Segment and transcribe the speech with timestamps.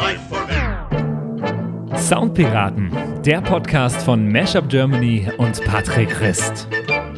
[0.00, 1.98] Fight for me.
[1.98, 2.90] Soundpiraten,
[3.22, 6.68] der Podcast von Mashup Germany und Patrick Christ.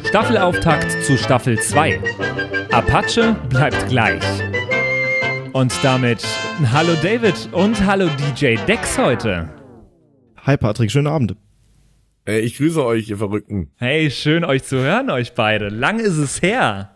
[0.03, 2.01] Staffelauftakt zu Staffel 2.
[2.71, 4.21] Apache bleibt gleich.
[5.53, 6.27] Und damit
[6.73, 9.49] hallo David und hallo DJ Dex heute.
[10.45, 11.37] Hi Patrick, schönen Abend.
[12.25, 13.71] Ich grüße euch, ihr Verrückten.
[13.77, 15.69] Hey, schön euch zu hören, euch beide.
[15.69, 16.92] Lang ist es her.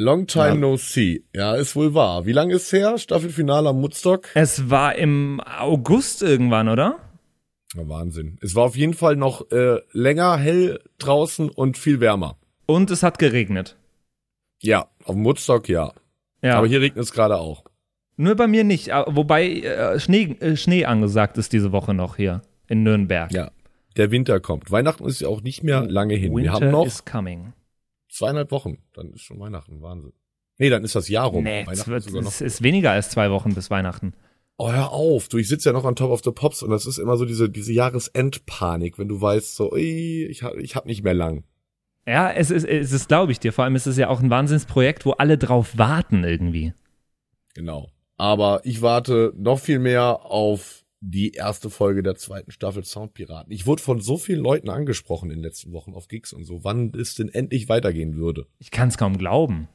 [0.00, 0.54] Long time Ja.
[0.54, 1.24] no see.
[1.34, 2.24] Ja, ist wohl wahr.
[2.24, 2.98] Wie lange ist her?
[2.98, 4.28] Staffelfinale am Woodstock?
[4.34, 6.98] Es war im August irgendwann, oder?
[7.74, 8.38] Ja, Wahnsinn.
[8.40, 12.36] Es war auf jeden Fall noch äh, länger hell draußen und viel wärmer.
[12.66, 13.76] Und es hat geregnet.
[14.62, 15.92] Ja, auf dem Woodstock ja.
[16.42, 16.58] Ja.
[16.58, 17.64] Aber hier regnet es gerade auch.
[18.16, 22.42] Nur bei mir nicht, wobei äh, Schnee, äh, Schnee angesagt ist diese Woche noch hier
[22.68, 23.32] in Nürnberg.
[23.32, 23.50] Ja.
[23.96, 24.70] Der Winter kommt.
[24.70, 26.32] Weihnachten ist ja auch nicht mehr lange hin.
[26.32, 27.52] Winter Wir haben noch is coming.
[28.08, 28.78] Zweieinhalb Wochen.
[28.94, 29.80] Dann ist schon Weihnachten.
[29.82, 30.12] Wahnsinn.
[30.58, 31.44] Nee, dann ist das Jahr rum.
[31.44, 34.12] Nee, es, wird, es ist weniger als zwei Wochen bis Weihnachten.
[34.56, 35.28] Oh, hör auf.
[35.28, 37.24] Du, ich sitze ja noch on top of the pops und das ist immer so
[37.24, 41.44] diese, diese Jahresendpanik, wenn du weißt, so, ui, ich hab, ich hab nicht mehr lang.
[42.06, 43.52] Ja, es ist, es ist glaube ich dir.
[43.52, 46.72] Vor allem ist es ja auch ein Wahnsinnsprojekt, wo alle drauf warten irgendwie.
[47.54, 47.90] Genau.
[48.16, 53.52] Aber ich warte noch viel mehr auf die erste Folge der zweiten Staffel Soundpiraten.
[53.52, 56.64] Ich wurde von so vielen Leuten angesprochen in den letzten Wochen auf Gigs und so,
[56.64, 58.46] wann es denn endlich weitergehen würde.
[58.58, 59.68] Ich kann es kaum glauben.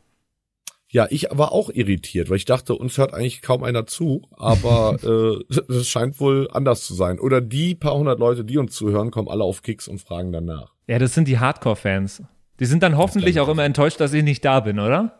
[0.89, 5.43] Ja, ich war auch irritiert, weil ich dachte, uns hört eigentlich kaum einer zu, aber
[5.49, 7.19] äh, es scheint wohl anders zu sein.
[7.19, 10.73] Oder die paar hundert Leute, die uns zuhören, kommen alle auf Gigs und fragen danach.
[10.87, 12.21] Ja, das sind die Hardcore-Fans.
[12.59, 15.19] Die sind dann hoffentlich auch immer enttäuscht, dass ich nicht da bin, oder?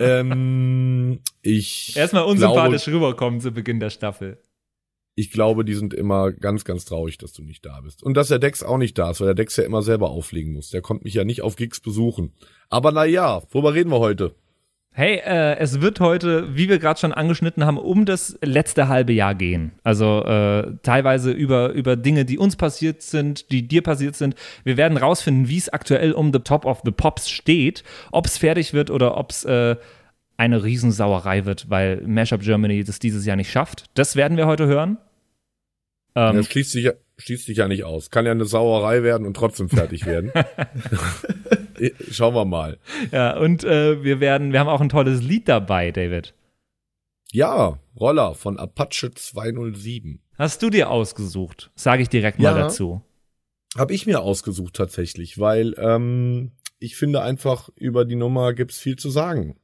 [0.00, 4.38] ähm, ich Erstmal glaube, unsympathisch rüberkommen zu Beginn der Staffel.
[5.20, 8.02] Ich glaube, die sind immer ganz, ganz traurig, dass du nicht da bist.
[8.02, 10.54] Und dass der Dex auch nicht da ist, weil der Dex ja immer selber auflegen
[10.54, 10.70] muss.
[10.70, 12.32] Der kommt mich ja nicht auf Gigs besuchen.
[12.70, 14.34] Aber na ja, worüber reden wir heute?
[14.92, 19.12] Hey, äh, es wird heute, wie wir gerade schon angeschnitten haben, um das letzte halbe
[19.12, 19.72] Jahr gehen.
[19.84, 24.34] Also äh, teilweise über, über Dinge, die uns passiert sind, die dir passiert sind.
[24.64, 28.38] Wir werden rausfinden, wie es aktuell um The Top of the Pops steht, ob es
[28.38, 29.76] fertig wird oder ob es äh,
[30.36, 33.84] eine Riesensauerei wird, weil Mashup Germany das dieses Jahr nicht schafft.
[33.94, 34.96] Das werden wir heute hören.
[36.14, 38.10] Ähm, Das schließt sich, ja- schließt sich ja nicht aus.
[38.10, 40.32] Kann ja eine Sauerei werden und trotzdem fertig werden.
[42.10, 42.78] Schauen wir mal.
[43.12, 46.34] ja, und äh, wir werden, wir haben auch ein tolles Lied dabei, David.
[47.32, 50.20] Ja, Roller von Apache 207.
[50.36, 51.70] Hast du dir ausgesucht?
[51.74, 52.62] Sage ich direkt mal Ja.
[52.62, 53.02] dazu.
[53.78, 56.50] Habe ich mir ausgesucht tatsächlich, weil ähm,
[56.80, 59.56] ich finde einfach, über die Nummer gibt's viel zu sagen.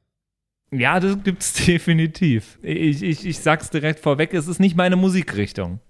[0.71, 2.57] Ja, das gibt's definitiv.
[2.61, 5.81] Ich, ich, ich sag's direkt vorweg, es ist nicht meine Musikrichtung.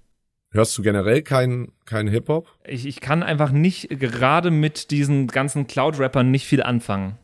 [0.52, 2.48] Hörst du generell keinen kein Hip-Hop?
[2.66, 7.18] Ich, ich kann einfach nicht, gerade mit diesen ganzen Cloud-Rappern, nicht viel anfangen.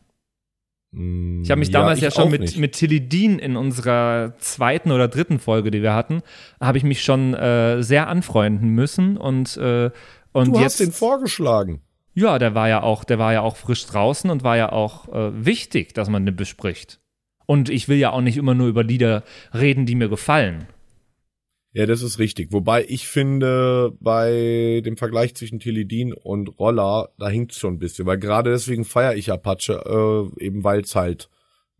[0.92, 2.58] Mm, Ich habe mich damals ja, schon mit, nicht.
[2.58, 6.22] mit Tilly Dean in unserer zweiten oder dritten Folge, die wir hatten,
[6.60, 9.90] habe ich mich schon äh, sehr anfreunden müssen und, äh,
[10.32, 10.64] und Du jetzt.
[10.64, 11.80] hast den vorgeschlagen.
[12.14, 15.08] ja, der war ja auch, der war ja auch frisch draußen und war ja auch
[15.12, 17.00] äh, wichtig, dass man den bespricht.
[17.46, 20.66] Und ich will ja auch nicht immer nur über Lieder reden, die mir gefallen.
[21.74, 22.52] Ja, das ist richtig.
[22.52, 28.06] Wobei ich finde, bei dem Vergleich zwischen Tilidin und Roller, da hinkt's schon ein bisschen.
[28.06, 31.28] Weil gerade deswegen feiere ich Apache, äh, eben weil es halt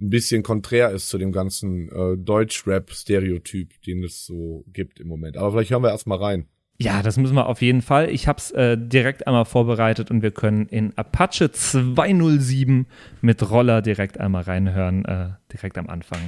[0.00, 5.36] ein bisschen konträr ist zu dem ganzen äh, Deutsch-Rap-Stereotyp, den es so gibt im Moment.
[5.36, 6.48] Aber vielleicht hören wir erst mal rein.
[6.76, 8.10] Ja, das müssen wir auf jeden Fall.
[8.10, 12.86] Ich habe es äh, direkt einmal vorbereitet und wir können in Apache 207
[13.20, 16.18] mit Roller direkt einmal reinhören, äh, direkt am Anfang.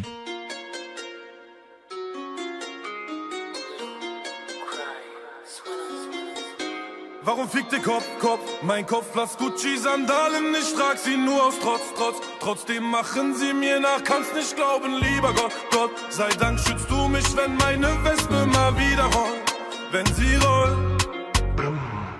[7.26, 8.38] Warum fickt der Kopf, Kopf?
[8.62, 12.18] Mein Kopf lasst Gucci-Sandalen, ich trag sie nur aus Trotz, Trotz.
[12.38, 15.90] Trotzdem machen sie mir nach, kannst nicht glauben, lieber Gott, Gott.
[16.08, 19.42] Sei Dank schützt du mich, wenn meine Wespe mal wieder rollt.
[19.90, 21.08] Wenn sie rollt,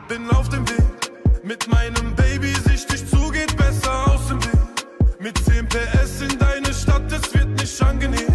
[0.08, 1.12] bin auf dem Weg.
[1.44, 5.20] Mit meinem Baby sichtig zu, geht besser aus dem Weg.
[5.20, 8.26] Mit 10 PS in deine Stadt, es wird nicht angenehm.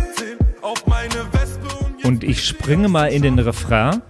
[0.61, 4.01] Auf meine Wespe und jetzt Und ich springe mal in den Refrain.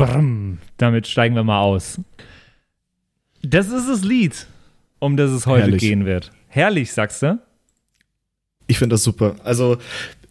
[0.00, 2.00] Brrm, damit steigen wir mal aus.
[3.42, 4.46] Das ist das Lied,
[4.98, 5.80] um das es heute Herrlich.
[5.80, 6.32] gehen wird.
[6.48, 7.38] Herrlich, sagst du?
[8.66, 9.36] Ich finde das super.
[9.44, 9.76] Also,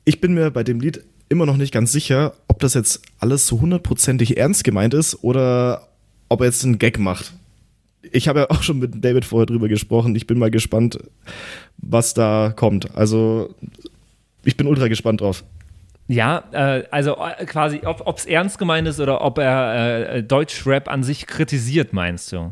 [0.06, 3.46] ich bin mir bei dem Lied immer noch nicht ganz sicher, ob das jetzt alles
[3.46, 5.88] so hundertprozentig ernst gemeint ist oder
[6.30, 7.34] ob er jetzt einen Gag macht.
[8.02, 10.16] Ich habe ja auch schon mit David vorher drüber gesprochen.
[10.16, 10.98] Ich bin mal gespannt,
[11.78, 12.96] was da kommt.
[12.96, 13.54] Also,
[14.44, 15.44] ich bin ultra gespannt drauf.
[16.10, 20.90] Ja, äh, also äh, quasi, ob es ernst gemeint ist oder ob er äh, Deutschrap
[20.90, 22.52] an sich kritisiert, meinst du?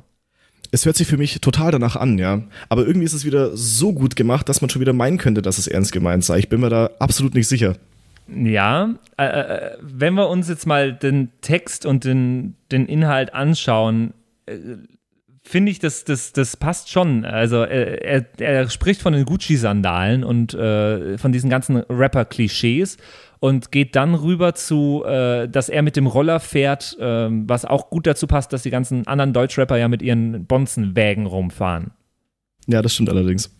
[0.70, 2.44] Es hört sich für mich total danach an, ja.
[2.70, 5.58] Aber irgendwie ist es wieder so gut gemacht, dass man schon wieder meinen könnte, dass
[5.58, 6.38] es ernst gemeint sei.
[6.38, 7.76] Ich bin mir da absolut nicht sicher.
[8.28, 14.14] Ja, äh, äh wenn wir uns jetzt mal den Text und den, den Inhalt anschauen,
[14.46, 14.58] äh,
[15.48, 17.26] finde ich, das, das, das passt schon.
[17.26, 22.98] Also äh, er, er spricht von den Gucci-Sandalen und äh, von diesen ganzen Rapper-Klischees
[23.40, 27.90] und geht dann rüber zu, äh, dass er mit dem Roller fährt, äh, was auch
[27.90, 31.92] gut dazu passt, dass die ganzen anderen Deutschrapper ja mit ihren Bonzenwägen rumfahren.
[32.68, 33.52] Ja, das stimmt allerdings.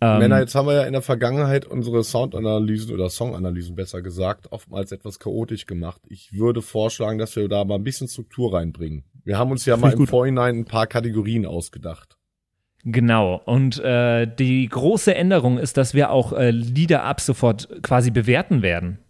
[0.00, 4.52] Ähm, Männer, jetzt haben wir ja in der Vergangenheit unsere Soundanalysen oder Songanalysen besser gesagt,
[4.52, 6.02] oftmals etwas chaotisch gemacht.
[6.08, 9.04] Ich würde vorschlagen, dass wir da mal ein bisschen Struktur reinbringen.
[9.26, 10.08] Wir haben uns ja mal im gut.
[10.08, 12.16] Vorhinein ein paar Kategorien ausgedacht.
[12.84, 13.42] Genau.
[13.44, 18.62] Und äh, die große Änderung ist, dass wir auch äh, Lieder ab sofort quasi bewerten
[18.62, 19.00] werden.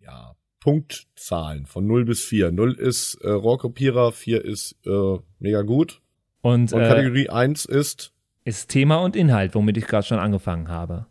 [0.00, 2.52] Ja, Punktzahlen von 0 bis 4.
[2.52, 6.00] 0 ist äh, Rohrkopierer, 4 ist äh, mega gut.
[6.40, 8.14] Und, und äh, Kategorie 1 ist
[8.44, 11.06] ist Thema und Inhalt, womit ich gerade schon angefangen habe.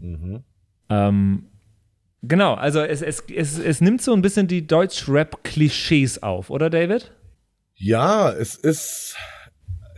[0.00, 0.44] Mhm.
[0.88, 1.48] Ähm,
[2.22, 7.12] genau, also es, es, es, es nimmt so ein bisschen die Deutsch-Rap-Klischees auf, oder David?
[7.78, 9.16] Ja, es ist,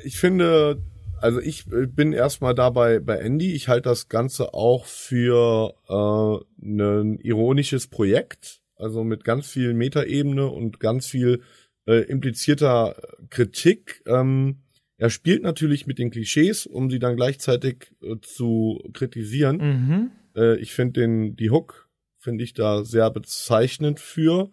[0.05, 0.83] ich finde,
[1.21, 3.53] also ich bin erstmal dabei bei Andy.
[3.53, 10.47] Ich halte das Ganze auch für äh, ein ironisches Projekt, also mit ganz viel Metaebene
[10.47, 11.43] und ganz viel
[11.87, 12.97] äh, implizierter
[13.31, 14.03] Kritik.
[14.07, 14.59] Ähm,
[14.99, 19.57] er spielt natürlich mit den Klischees, um sie dann gleichzeitig äh, zu kritisieren.
[19.57, 20.11] Mhm.
[20.37, 21.89] Äh, ich finde den, die Hook
[22.19, 24.51] finde ich da sehr bezeichnend für.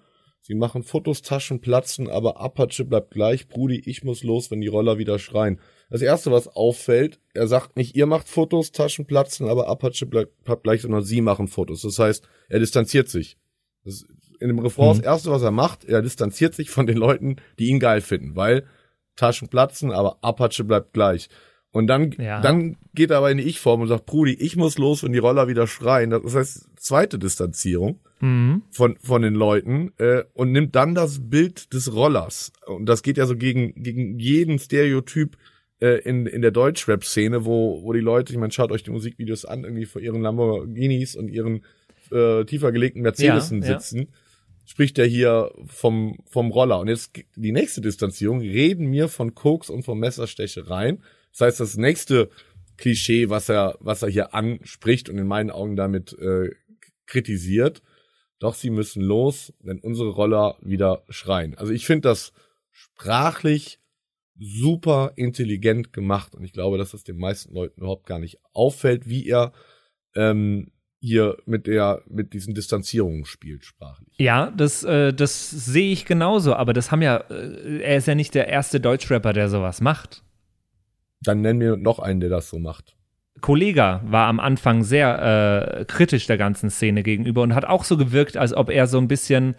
[0.47, 3.49] Sie machen Fotos, Taschen platzen, aber Apache bleibt gleich.
[3.49, 5.59] Brudi, ich muss los, wenn die Roller wieder schreien.
[5.89, 10.45] Das erste, was auffällt, er sagt nicht, ihr macht Fotos, Taschen platzen, aber Apache bleibt,
[10.45, 11.81] bleibt gleich, sondern sie machen Fotos.
[11.81, 13.37] Das heißt, er distanziert sich.
[14.39, 15.01] In dem Refrain mhm.
[15.01, 18.37] das erste, was er macht, er distanziert sich von den Leuten, die ihn geil finden,
[18.37, 18.65] weil
[19.17, 21.27] Taschen platzen, aber Apache bleibt gleich.
[21.77, 22.41] Und dann, ja.
[22.41, 25.19] dann geht er aber in die Ich-Form und sagt, Brudi, ich muss los, wenn die
[25.19, 26.09] Roller wieder schreien.
[26.09, 28.63] Das heißt, zweite Distanzierung mhm.
[28.71, 32.51] von, von den Leuten äh, und nimmt dann das Bild des Rollers.
[32.65, 35.37] Und das geht ja so gegen, gegen jeden Stereotyp
[35.79, 39.45] äh, in, in der Deutschrap-Szene, wo, wo die Leute, ich meine, schaut euch die Musikvideos
[39.45, 41.63] an, irgendwie vor ihren Lamborghinis und ihren
[42.11, 43.99] äh, tiefer gelegten Mercedesen ja, sitzen.
[43.99, 44.07] Ja
[44.65, 46.79] spricht er hier vom, vom Roller.
[46.79, 51.03] Und jetzt die nächste Distanzierung, reden mir von Koks und von Messerstechereien.
[51.37, 52.29] Das heißt, das nächste
[52.77, 56.49] Klischee, was er, was er hier anspricht und in meinen Augen damit äh,
[57.05, 57.83] kritisiert,
[58.39, 61.55] doch sie müssen los, wenn unsere Roller wieder schreien.
[61.57, 62.33] Also ich finde das
[62.71, 63.79] sprachlich
[64.39, 69.07] super intelligent gemacht und ich glaube, dass das den meisten Leuten überhaupt gar nicht auffällt,
[69.07, 69.51] wie er
[70.15, 74.13] ähm, hier mit der mit diesen Distanzierungen spielt sprachlich.
[74.17, 78.15] Ja, das äh, das sehe ich genauso, aber das haben ja äh, er ist ja
[78.15, 80.23] nicht der erste Deutschrapper, der sowas macht.
[81.21, 82.95] Dann nennen wir noch einen, der das so macht.
[83.41, 87.97] Kollega war am Anfang sehr äh, kritisch der ganzen Szene gegenüber und hat auch so
[87.97, 89.55] gewirkt, als ob er so ein bisschen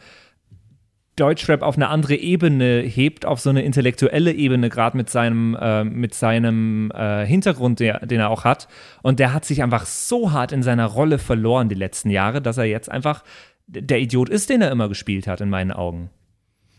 [1.18, 5.84] Deutschrap auf eine andere Ebene hebt, auf so eine intellektuelle Ebene, gerade mit seinem, äh,
[5.84, 8.68] mit seinem äh, Hintergrund, der, den er auch hat.
[9.02, 12.58] Und der hat sich einfach so hart in seiner Rolle verloren die letzten Jahre, dass
[12.58, 13.24] er jetzt einfach
[13.66, 16.10] der Idiot ist, den er immer gespielt hat, in meinen Augen.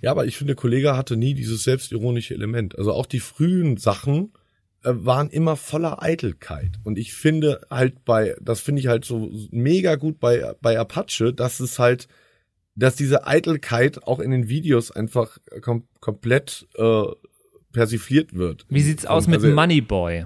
[0.01, 2.77] Ja, aber ich finde, Kollege hatte nie dieses selbstironische Element.
[2.77, 4.31] Also auch die frühen Sachen
[4.83, 6.79] waren immer voller Eitelkeit.
[6.83, 11.33] Und ich finde halt bei, das finde ich halt so mega gut bei, bei Apache,
[11.33, 12.07] dass es halt
[12.79, 17.03] dass diese Eitelkeit auch in den Videos einfach kom komplett äh,
[17.73, 18.65] persifliert wird.
[18.69, 20.25] Wie sieht's aus mit also, Moneyboy?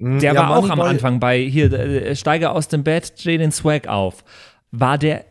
[0.00, 2.84] Hm, der ja, war Money auch am Boy Anfang bei hier äh, steige aus dem
[2.84, 4.24] Bett, dreh den Swag auf.
[4.70, 5.24] War der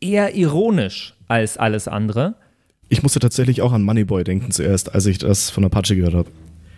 [0.00, 2.34] eher ironisch als alles andere?
[2.88, 6.30] Ich musste tatsächlich auch an Moneyboy denken zuerst, als ich das von Apache gehört habe.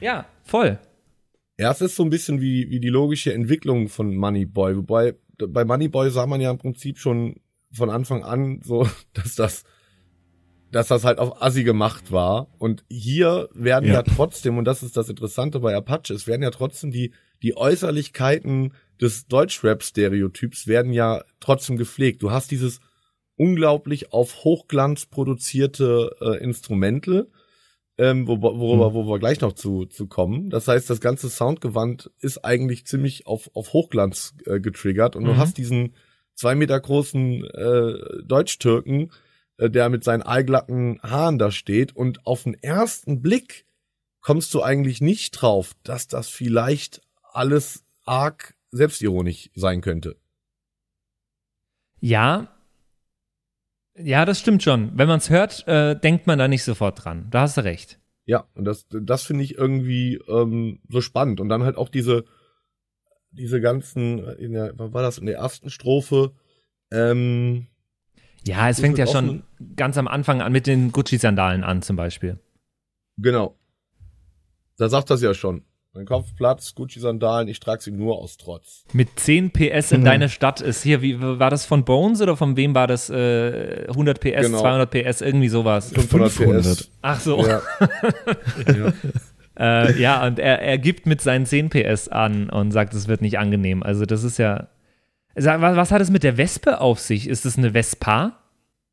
[0.05, 0.79] Ja, voll.
[1.59, 4.77] Ja, es ist so ein bisschen wie, wie die logische Entwicklung von Moneyboy.
[4.77, 7.41] Wobei bei Moneyboy sah man ja im Prinzip schon
[7.73, 9.65] von Anfang an so, dass das,
[10.71, 12.49] dass das halt auf Assi gemacht war.
[12.59, 13.95] Und hier werden ja.
[13.95, 17.57] ja trotzdem, und das ist das Interessante bei Apache, es werden ja trotzdem die, die
[17.57, 22.23] Äußerlichkeiten des Deutschrap-Stereotyps werden ja trotzdem gepflegt.
[22.23, 22.81] Du hast dieses
[23.37, 27.29] unglaublich auf Hochglanz produzierte äh, Instrumental,
[27.99, 28.95] ähm, wo, worüber, hm.
[28.95, 30.51] wo wir gleich noch zu, zu kommen.
[30.51, 35.29] Das heißt, das ganze Soundgewand ist eigentlich ziemlich auf, auf Hochglanz äh, getriggert und mhm.
[35.29, 35.95] du hast diesen,
[36.35, 39.11] zwei Meter großen äh, Deutsch-Türken,
[39.59, 43.67] äh, der mit seinen allglatten Haaren da steht und auf den ersten Blick
[44.21, 50.17] kommst du eigentlich nicht drauf, dass das vielleicht alles arg selbstironisch sein könnte.
[52.01, 52.54] Ja.
[53.97, 54.91] Ja, das stimmt schon.
[54.97, 57.29] Wenn man es hört, äh, denkt man da nicht sofort dran.
[57.31, 58.01] Da hast du recht.
[58.27, 61.41] Ja, und das, das finde ich irgendwie ähm, so spannend.
[61.41, 62.25] Und dann halt auch diese,
[63.31, 66.33] diese ganzen, in der, was war das, in der ersten Strophe,
[66.91, 67.67] ähm,
[68.45, 69.45] Ja, es fängt ja schon
[69.77, 72.39] ganz am Anfang an mit den Gucci-Sandalen an, zum Beispiel.
[73.17, 73.59] genau.
[74.77, 75.65] Da sagt das ja schon.
[75.97, 78.85] Mein Kopf platzt, Gucci-Sandalen, ich trage sie nur aus Trotz.
[78.93, 80.05] Mit 10 PS in Mhm.
[80.05, 83.11] deine Stadt ist hier, wie war das von Bones oder von wem war das?
[83.11, 84.61] Äh, 100 PS, Genau.
[84.61, 85.93] 200 PS, irgendwie sowas.
[85.93, 86.91] 500.
[87.01, 87.47] Ach so.
[87.47, 87.63] Ja.
[88.67, 88.93] ja.
[89.57, 93.21] Äh, ja, und er, er gibt mit seinen 10 PS an und sagt, es wird
[93.23, 93.85] nicht angenehm.
[93.85, 94.67] Also, das ist ja.
[95.37, 97.29] Was, was hat es mit der Wespe auf sich?
[97.29, 98.41] Ist es eine Vespa?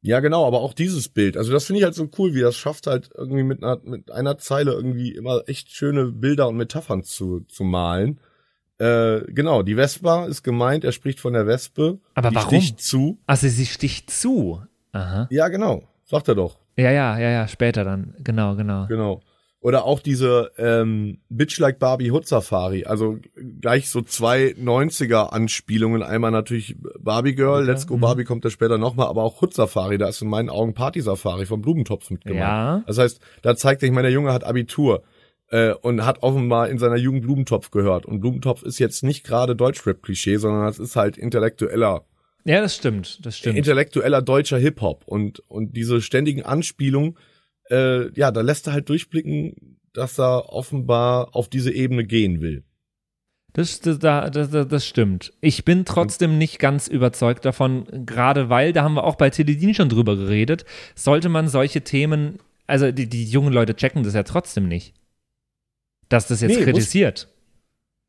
[0.02, 1.38] Ja, genau, aber auch dieses Bild.
[1.38, 4.12] Also das finde ich halt so cool, wie das schafft halt irgendwie mit einer, mit
[4.12, 8.20] einer Zeile irgendwie immer echt schöne Bilder und Metaphern zu, zu malen.
[8.80, 12.00] Äh, genau, die Vespa ist gemeint, er spricht von der Wespe.
[12.16, 12.50] Aber die warum?
[12.50, 13.20] sticht zu.
[13.28, 14.64] Also, sie sticht zu.
[14.92, 15.28] Aha.
[15.30, 16.58] Ja, genau, sagt er doch.
[16.78, 18.16] Ja, ja, ja, ja, später dann.
[18.24, 18.88] Genau, genau.
[18.88, 19.22] Genau.
[19.62, 22.86] Oder auch diese ähm, Bitch Like Barbie Hood Safari.
[22.86, 23.20] Also
[23.62, 26.02] gleich so zwei 90er-Anspielungen.
[26.02, 30.00] Einmal natürlich Barbie Girl, Let's Go Barbie kommt da später nochmal, aber auch Hood Safari.
[30.00, 32.42] Da ist in meinen Augen Party Safari vom Blumentopf mit gemeint.
[32.42, 32.84] Ja.
[32.88, 35.04] Das heißt, da zeigt ich meine, der Junge hat Abitur
[35.52, 38.08] äh, und hat offenbar in seiner Jugend Blumentopf gehört.
[38.08, 42.06] Und Blumentopf ist jetzt nicht gerade Deutschrap-Klischee, sondern das ist halt intellektueller
[42.46, 43.58] Ja, das stimmt, das stimmt.
[43.58, 47.16] intellektueller deutscher Hip-Hop und, und diese ständigen Anspielungen,
[47.72, 52.64] äh, ja, da lässt er halt durchblicken, dass er offenbar auf diese Ebene gehen will.
[53.54, 55.34] Das, das, das, das, stimmt.
[55.42, 59.74] Ich bin trotzdem nicht ganz überzeugt davon, gerade weil, da haben wir auch bei Teledin
[59.74, 60.64] schon drüber geredet,
[60.96, 64.94] sollte man solche Themen, also die, die jungen Leute checken das ja trotzdem nicht.
[66.08, 67.28] Dass das jetzt Nee, muss- kritisiert.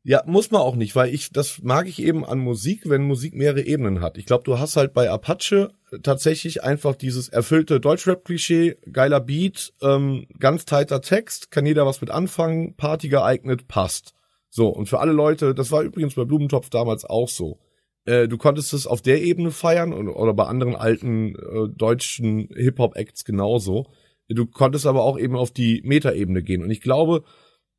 [0.05, 3.35] Ja, muss man auch nicht, weil ich, das mag ich eben an Musik, wenn Musik
[3.35, 4.17] mehrere Ebenen hat.
[4.17, 5.71] Ich glaube, du hast halt bei Apache
[6.03, 12.09] tatsächlich einfach dieses erfüllte Deutschrap-Klischee, geiler Beat, ähm, ganz tighter Text, kann jeder was mit
[12.09, 14.13] anfangen, Party geeignet, passt.
[14.49, 17.59] So, und für alle Leute, das war übrigens bei Blumentopf damals auch so.
[18.03, 23.23] Äh, du konntest es auf der Ebene feiern oder bei anderen alten äh, deutschen Hip-Hop-Acts
[23.23, 23.87] genauso.
[24.27, 26.61] Du konntest aber auch eben auf die Metaebene gehen.
[26.61, 27.23] Und ich glaube,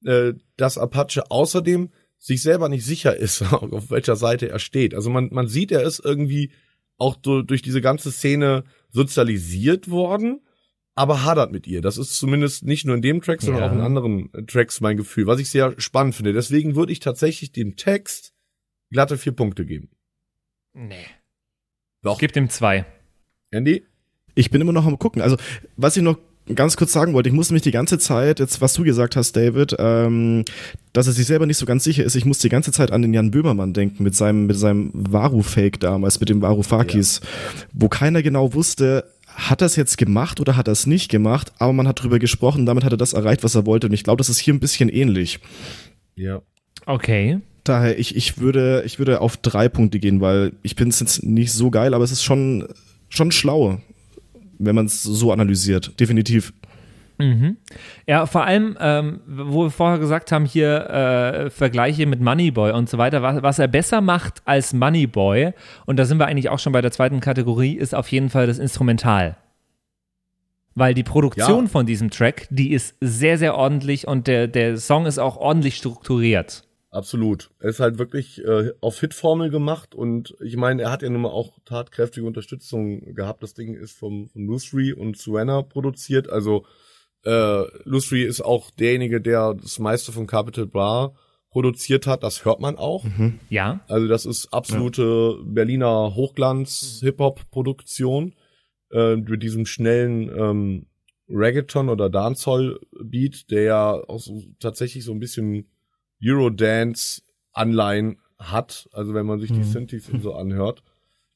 [0.04, 1.90] äh, dass Apache außerdem
[2.24, 4.94] sich selber nicht sicher ist, auf welcher Seite er steht.
[4.94, 6.52] Also man, man sieht, er ist irgendwie
[6.96, 10.40] auch du, durch diese ganze Szene sozialisiert worden,
[10.94, 11.82] aber hadert mit ihr.
[11.82, 13.68] Das ist zumindest nicht nur in dem Track, sondern Ja.
[13.68, 16.32] auch in anderen äh, Tracks mein Gefühl, was ich sehr spannend finde.
[16.32, 18.32] Deswegen würde ich tatsächlich dem Text
[18.90, 19.90] glatte vier Punkte geben.
[20.72, 21.06] Nee.
[22.02, 22.18] Doch.
[22.18, 22.86] Gib dem zwei.
[23.50, 23.84] Andy?
[24.34, 25.20] Ich bin immer noch am gucken.
[25.20, 25.36] Also,
[25.76, 26.18] was ich noch
[26.54, 29.32] ganz kurz sagen wollte, ich musste mich die ganze Zeit, jetzt was du gesagt hast,
[29.32, 30.44] David, ähm,
[30.92, 33.02] dass er sich selber nicht so ganz sicher ist, ich muss die ganze Zeit an
[33.02, 37.22] den Jan Böhmermann denken, mit seinem, mit seinem Varu-Fake damals, mit dem Varoufakis,
[37.72, 41.52] wo keiner genau wusste, hat er es jetzt gemacht oder hat er es nicht gemacht,
[41.58, 43.88] aber man hat drüber gesprochen, damit hat er das erreicht, was er wollte.
[43.88, 45.40] Und ich glaube, das ist hier ein bisschen ähnlich.
[46.14, 46.42] Ja.
[46.86, 47.40] Okay.
[47.64, 51.24] Daher, ich, ich würde, ich würde auf drei Punkte gehen, weil ich bin es jetzt
[51.24, 52.68] nicht so geil, aber es ist schon,
[53.08, 53.80] schon schlau,
[54.58, 55.98] wenn man es so analysiert.
[55.98, 56.52] Definitiv.
[57.18, 57.58] Mhm.
[58.08, 62.88] Ja, vor allem, ähm, wo wir vorher gesagt haben, hier äh, Vergleiche mit Moneyboy und
[62.90, 65.52] so weiter, was, was er besser macht als Moneyboy,
[65.86, 68.48] und da sind wir eigentlich auch schon bei der zweiten Kategorie, ist auf jeden Fall
[68.48, 69.36] das Instrumental.
[70.74, 71.70] Weil die Produktion Ja.
[71.70, 75.76] von diesem Track, die ist sehr, sehr ordentlich und der, der Song ist auch ordentlich
[75.76, 76.63] strukturiert.
[76.94, 77.50] Absolut.
[77.58, 81.22] Er ist halt wirklich äh, auf Hitformel gemacht und ich meine, er hat ja nun
[81.22, 83.42] mal auch tatkräftige Unterstützung gehabt.
[83.42, 86.30] Das Ding ist vom, vom Lusri und Suena produziert.
[86.30, 86.64] Also
[87.24, 91.16] äh, Lusri ist auch derjenige, der das meiste von Capital Bra
[91.50, 92.22] produziert hat.
[92.22, 93.04] Das hört man auch.
[93.48, 98.36] Ja, Also das ist absolute Berliner Hochglanz-Hip-Hop-Produktion
[98.92, 100.86] äh, mit diesem schnellen ähm,
[101.28, 105.73] Reggaeton oder Dancehall-Beat, der ja auch so, tatsächlich so ein bisschen
[106.24, 108.88] Eurodance-Anleihen hat.
[108.92, 109.64] Also wenn man sich die Mhm.
[109.64, 110.82] Synthes so anhört.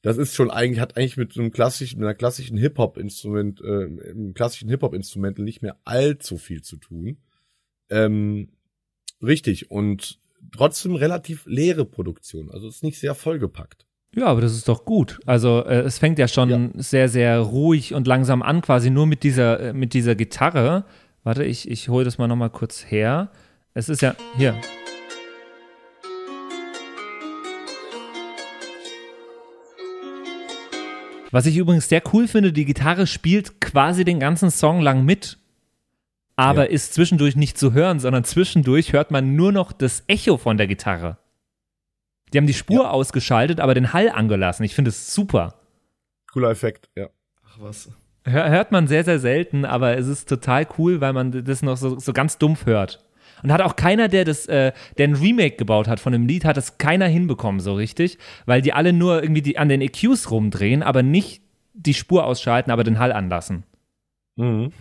[0.01, 3.65] Das ist schon eigentlich, hat eigentlich mit so einem klassischen, mit einer klassischen Hip-Hop-Instrument, äh,
[4.11, 7.17] einem klassischen Hip-Hop-Instrumental nicht mehr allzu viel zu tun.
[7.89, 8.49] Ähm,
[9.21, 9.71] richtig.
[9.71, 10.19] Und
[10.53, 12.49] trotzdem relativ leere Produktion.
[12.49, 13.85] Also ist nicht sehr vollgepackt.
[14.15, 15.19] Ja, aber das ist doch gut.
[15.25, 16.69] Also äh, es fängt ja schon Ja.
[16.81, 20.85] sehr, sehr ruhig und langsam an, quasi nur mit dieser, äh, mit dieser Gitarre.
[21.23, 23.31] Warte, ich, ich hole das mal nochmal kurz her.
[23.73, 24.55] Es ist ja, hier.
[31.31, 35.37] Was ich übrigens sehr cool finde, die Gitarre spielt quasi den ganzen Song lang mit,
[36.35, 36.71] aber Ja.
[36.71, 40.67] ist zwischendurch nicht zu hören, sondern zwischendurch hört man nur noch das Echo von der
[40.67, 41.17] Gitarre.
[42.33, 44.63] Die haben die Spur ausgeschaltet, aber den Hall angelassen.
[44.63, 45.55] Ich finde es super.
[46.31, 47.07] Cooler Effekt, ja.
[47.45, 47.89] Ach was.
[48.23, 51.77] Hör, hört man sehr, sehr selten, aber es ist total cool, weil man das noch
[51.77, 53.03] so, so ganz dumpf hört.
[53.43, 56.45] Und hat auch keiner, der das, äh, der ein Remake gebaut hat von dem Lied,
[56.45, 60.31] hat das keiner hinbekommen so richtig, weil die alle nur irgendwie die, an den EQs
[60.31, 61.41] rumdrehen, aber nicht
[61.73, 63.63] die Spur ausschalten, aber den Hall anlassen.
[64.35, 64.71] Mhm.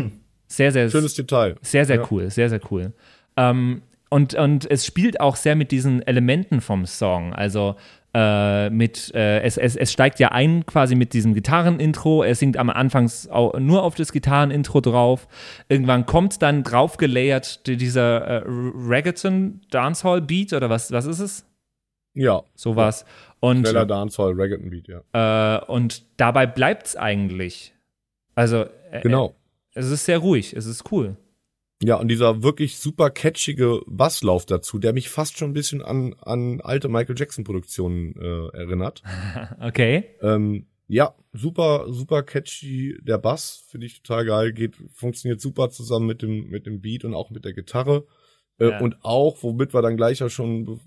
[0.46, 1.56] Sehr, sehr, Schönes Detail.
[1.60, 2.06] sehr, sehr Ja.
[2.10, 2.92] cool, sehr, sehr cool.
[3.36, 7.34] Ähm, und, und es spielt auch sehr mit diesen Elementen vom Song.
[7.34, 7.76] Also
[8.14, 12.22] äh, mit, äh, es, es, es steigt ja ein quasi mit diesem Gitarrenintro.
[12.22, 13.10] Er singt am Anfang
[13.58, 15.28] nur auf das Gitarrenintro drauf.
[15.68, 21.44] Irgendwann kommt dann draufgelayert die- dieser äh, Reggaeton Dancehall Beat oder was, was ist es?
[22.14, 22.42] Ja.
[22.54, 23.04] Sowas.
[23.40, 25.56] Und, Schneller Dancehall, Reggaeton Beat, ja.
[25.58, 27.72] äh, und dabei bleibt es eigentlich.
[28.34, 29.34] Also, äh, Genau.
[29.74, 31.16] es ist sehr ruhig, es ist cool.
[31.82, 36.14] Ja, und dieser wirklich super catchige Basslauf dazu, der mich fast schon ein bisschen an,
[36.20, 39.02] an alte Michael Jackson Produktionen äh, erinnert.
[39.61, 40.04] Okay.
[40.20, 42.99] Ähm, ja, super, super catchy.
[43.02, 47.04] Der Bass finde ich total geil, geht, funktioniert super zusammen mit dem, mit dem Beat
[47.04, 48.06] und auch mit der Gitarre.
[48.58, 48.80] Äh, Ja.
[48.80, 50.80] Und auch, womit wir dann gleich auch schon,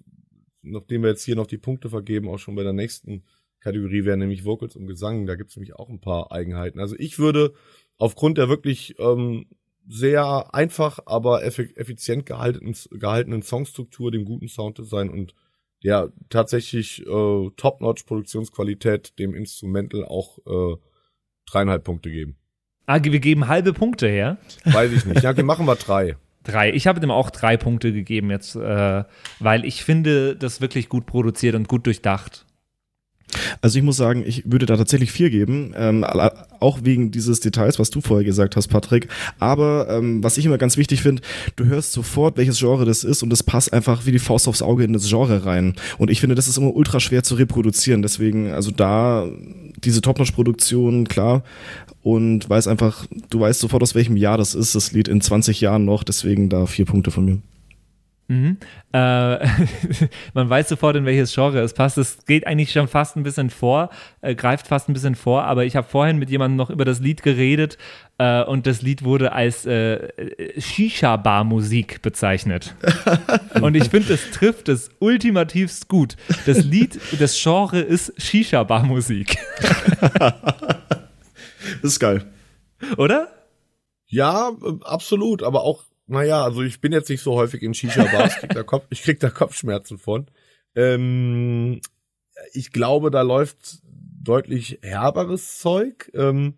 [0.61, 3.23] nachdem wir jetzt hier noch die Punkte vergeben, auch schon bei der nächsten
[3.61, 5.25] Kategorie wären, nämlich Vocals und Gesang.
[5.25, 6.79] Da gibt's nämlich auch ein paar Eigenheiten.
[6.79, 7.53] Also ich würde
[7.97, 9.45] aufgrund der wirklich ähm,
[9.87, 15.35] sehr einfach, aber effi effizient gehaltenen, gehaltenen Songstruktur, dem guten Sounddesign und
[15.83, 20.77] der tatsächlich äh, Top-Notch-Produktionsqualität dem Instrumental auch äh,
[21.47, 22.37] dreieinhalb Punkte geben.
[22.85, 24.37] Ah, wir geben halbe Punkte her.
[24.65, 25.23] Weiß ich nicht.
[25.23, 26.17] Ja, okay, machen wir drei.
[26.43, 26.73] Drei.
[26.73, 29.03] Ich habe dem auch drei Punkte gegeben jetzt, äh,
[29.37, 32.47] weil ich finde das wirklich gut produziert und gut durchdacht.
[33.61, 36.03] Also ich muss sagen, ich würde da tatsächlich vier geben, ähm,
[36.59, 39.07] auch wegen dieses Details, was du vorher gesagt hast, Patrick.
[39.39, 41.21] Aber ähm, was ich immer ganz wichtig finde,
[41.55, 44.61] du hörst sofort, welches Genre das ist und das passt einfach wie die Faust aufs
[44.61, 45.75] Auge in das Genre rein.
[45.97, 48.01] Und ich finde, das ist immer ultra schwer zu reproduzieren.
[48.01, 49.27] Deswegen, also da
[49.83, 51.43] diese Top-Notch-Produktion, klar.
[52.03, 55.61] Und weiß einfach, du weißt sofort, aus welchem Jahr das ist, das Lied in 20
[55.61, 56.03] Jahren noch.
[56.03, 57.37] Deswegen da vier Punkte von mir.
[58.31, 58.57] Mhm.
[58.93, 59.45] Äh,
[60.33, 61.97] man weiß sofort, in welches Genre es passt.
[61.97, 63.89] Es geht eigentlich schon fast ein bisschen vor,
[64.21, 67.01] äh, greift fast ein bisschen vor, aber ich habe vorhin mit jemandem noch über das
[67.01, 67.77] Lied geredet
[68.19, 70.07] äh, und das Lied wurde als äh,
[70.57, 72.73] Shisha-Bar-Musik bezeichnet.
[73.61, 76.15] und ich finde, es trifft es ultimativst gut.
[76.45, 79.37] Das Lied, das Genre ist Shisha-Bar-Musik,
[81.81, 82.25] Das ist geil.
[82.95, 83.27] oder?
[84.07, 88.35] Ja, äh, absolut, aber auch, naja, also ich bin jetzt nicht so häufig in Shisha-Bars,
[88.65, 90.27] Kopf, ich krieg da Kopfschmerzen von.
[90.75, 91.81] Ähm,
[92.53, 93.79] ich glaube, da läuft
[94.23, 96.11] deutlich herberes Zeug.
[96.13, 96.55] Ähm,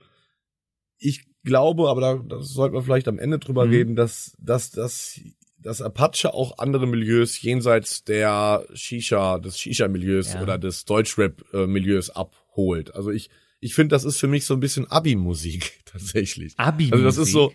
[0.97, 3.71] ich glaube, aber da, da sollten wir vielleicht am Ende drüber Mhm.
[3.71, 5.19] reden, dass, dass, dass,
[5.57, 10.41] dass Apache auch andere Milieus jenseits der Shisha, des Shisha-Milieus Ja.
[10.41, 12.93] oder des Deutschrap-Milieus abholt.
[12.95, 16.53] Also ich, ich finde, das ist für mich so ein bisschen Abi-Musik tatsächlich.
[16.57, 16.89] Abi.
[16.91, 17.53] Also das ist so,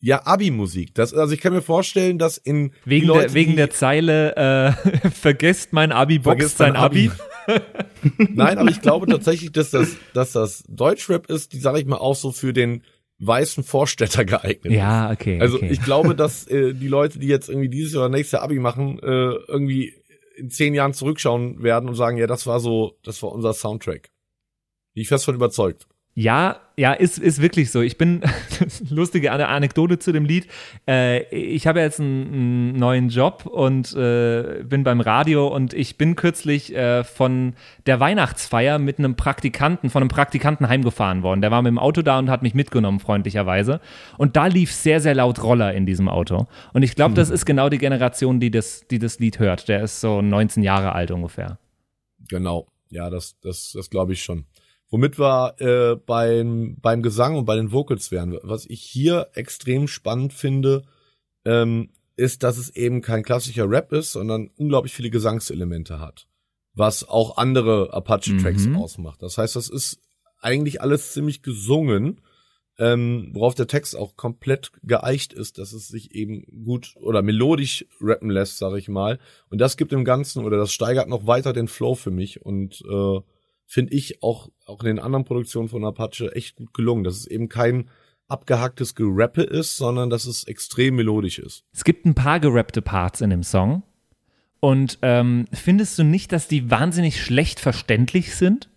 [0.00, 0.94] ja, Abi-Musik.
[0.94, 5.10] Das, also ich kann mir vorstellen, dass in Wegen, Leute, der, wegen der Zeile, äh,
[5.10, 7.10] vergesst mein Abi, boxt sein Abi.
[7.46, 7.60] Abi.
[8.16, 11.98] Nein, aber ich glaube tatsächlich, dass das, dass das Deutschrap ist, die sage ich mal
[11.98, 12.82] auch so für den
[13.18, 14.72] weißen Vorstädter geeignet.
[14.72, 15.38] Ja, okay.
[15.38, 15.68] Also okay.
[15.70, 18.98] ich glaube, dass äh, die Leute, die jetzt irgendwie dieses oder nächstes Jahr Abi machen,
[19.00, 19.94] äh, irgendwie
[20.36, 24.10] in zehn Jahren zurückschauen werden und sagen, ja, das war so, das war unser Soundtrack.
[24.94, 25.86] Bin ich fest von überzeugt.
[26.20, 27.80] Ja, ja, ist, ist wirklich so.
[27.80, 28.20] Ich bin,
[28.90, 30.48] lustige Ane- Anekdote zu dem Lied.
[30.86, 35.96] Äh, ich habe jetzt einen, einen neuen Job und äh, bin beim Radio und ich
[35.96, 37.54] bin kürzlich äh, von
[37.86, 41.40] der Weihnachtsfeier mit einem Praktikanten, von einem Praktikanten heimgefahren worden.
[41.40, 43.80] Der war mit dem Auto da und hat mich mitgenommen, freundlicherweise.
[44.18, 46.48] Und da lief sehr, sehr laut Roller in diesem Auto.
[46.74, 49.68] Und ich glaube, das ist genau die Generation, die das, die das Lied hört.
[49.68, 51.58] Der ist so 19 Jahre alt ungefähr.
[52.28, 52.66] Genau.
[52.90, 54.44] Ja, das, das, das glaube ich schon.
[54.90, 58.36] Womit wir äh, beim, beim Gesang und bei den Vocals wären.
[58.42, 60.82] Was ich hier extrem spannend finde,
[61.44, 66.26] ähm, ist, dass es eben kein klassischer Rap ist, sondern unglaublich viele Gesangselemente hat.
[66.74, 68.76] Was auch andere Apache-Tracks Mhm.
[68.76, 69.22] ausmacht.
[69.22, 70.00] Das heißt, das ist
[70.40, 72.20] eigentlich alles ziemlich gesungen,
[72.78, 77.84] ähm, worauf der Text auch komplett geeicht ist, dass es sich eben gut oder melodisch
[78.00, 79.18] rappen lässt, sage ich mal.
[79.50, 82.82] Und das gibt dem Ganzen oder das steigert noch weiter den Flow für mich und
[82.90, 83.20] äh,
[83.70, 87.26] finde ich auch auch in den anderen Produktionen von Apache echt gut gelungen, dass es
[87.26, 87.88] eben kein
[88.28, 91.64] abgehacktes Gerappe ist, sondern dass es extrem melodisch ist.
[91.72, 93.82] Es gibt ein paar gerappte Parts in dem Song.
[94.60, 98.68] Und ähm, findest du nicht, dass die wahnsinnig schlecht verständlich sind?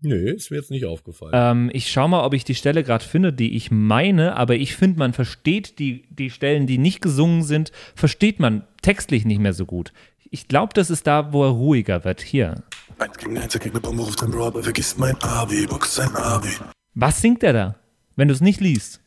[0.00, 1.32] Nö, ist mir jetzt nicht aufgefallen.
[1.34, 4.76] Ähm, ich schau mal, ob ich die Stelle gerade finde, die ich meine, aber ich
[4.76, 9.54] finde, man versteht die, die Stellen, die nicht gesungen sind, versteht man textlich nicht mehr
[9.54, 9.92] so gut.
[10.30, 12.20] Ich glaube, das ist da, wo er ruhiger wird.
[12.20, 12.62] Hier.
[12.98, 15.94] Eins gegen eins, er kriegt eine Bombe, ruft ein Bro, aber vergisst mein Abi, box
[15.96, 16.48] sein Abi.
[16.94, 17.74] Was singt er da,
[18.16, 19.00] wenn du es nicht liest?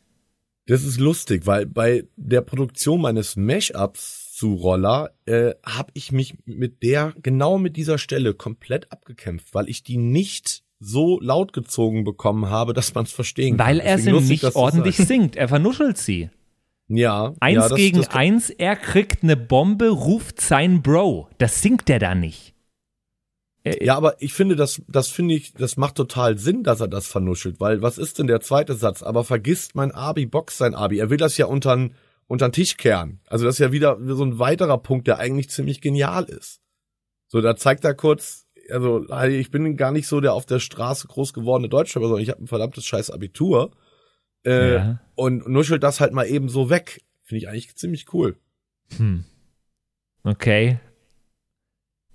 [0.68, 6.36] Das ist lustig, weil bei der Produktion meines Mashups zu Roller äh, habe ich mich
[6.46, 12.04] mit der genau mit dieser Stelle komplett abgekämpft, weil ich die nicht so laut gezogen
[12.04, 13.68] bekommen habe, dass man es verstehen kann.
[13.68, 15.36] Weil er sie nicht ordentlich singt.
[15.36, 16.30] Er vernuschelt sie.
[16.90, 17.34] Ja.
[17.40, 21.30] Eins ja, das, gegen das, eins, er kriegt eine Bombe, ruft sein Bro.
[21.38, 22.56] Das singt er da nicht.
[23.64, 26.88] Er- Ja, aber ich finde, das, das finde ich, das macht total Sinn, dass er
[26.88, 29.04] das vernuschelt, weil was ist denn der zweite Satz?
[29.04, 30.98] Aber vergisst mein Abi, box sein Abi.
[31.00, 31.94] Er will das ja untern,
[32.28, 33.20] untern Tisch kehren.
[33.28, 36.60] Also das ist ja wieder so ein weiterer Punkt, der eigentlich ziemlich genial ist.
[37.28, 41.08] So, da zeigt er kurz, also ich bin gar nicht so der auf der Straße
[41.08, 43.72] groß gewordene Deutsche, sondern ich habe ein verdammtes scheiß Abitur.
[44.46, 45.00] Äh, Ja.
[45.16, 47.02] Und nuschelt das halt mal eben so weg.
[47.24, 48.38] Finde ich eigentlich ziemlich cool.
[48.98, 49.26] Hm.
[50.24, 50.80] Okay.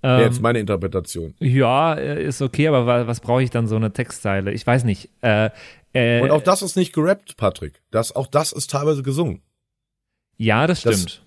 [0.00, 1.34] Wäre Ähm, jetzt meine Interpretation.
[1.38, 4.52] ja, äh, ist okay, aber wa- was brauche ich dann so eine Textzeile?
[4.52, 5.10] Ich weiß nicht.
[5.22, 5.50] Äh,
[5.92, 7.82] äh, Und auch das ist nicht gerappt, Patrick.
[7.90, 9.42] Das, auch das ist teilweise gesungen.
[10.37, 11.24] ja, das das- stimmt.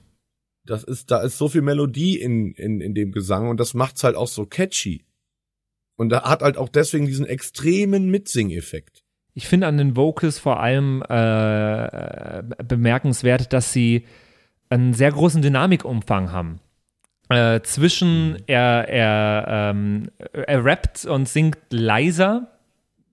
[0.65, 4.03] das ist, da ist so viel Melodie in, in, in dem Gesang und das macht's
[4.03, 5.05] halt auch so catchy.
[5.95, 9.03] Und da hat halt auch deswegen diesen extremen Mitsing-Effekt.
[9.37, 14.03] Ich finde an den Vocals vor allem äh, bemerkenswert, dass sie
[14.67, 16.59] einen sehr großen Dynamikumfang haben.
[17.29, 19.45] Äh, zwischen er, er,
[19.75, 22.47] ähm, er rappt und singt leiser,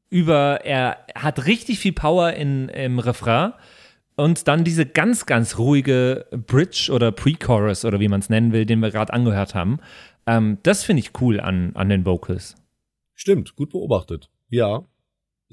[0.08, 3.52] über er hat richtig viel Power in, im Refrain
[4.16, 8.64] und dann diese ganz, ganz ruhige Bridge oder Pre-Chorus oder wie man es nennen will,
[8.64, 9.78] den wir gerade angehört haben.
[10.26, 12.54] Ähm, das finde ich cool an, an den Vocals.
[13.12, 14.30] Stimmt, gut beobachtet.
[14.48, 14.86] Ja.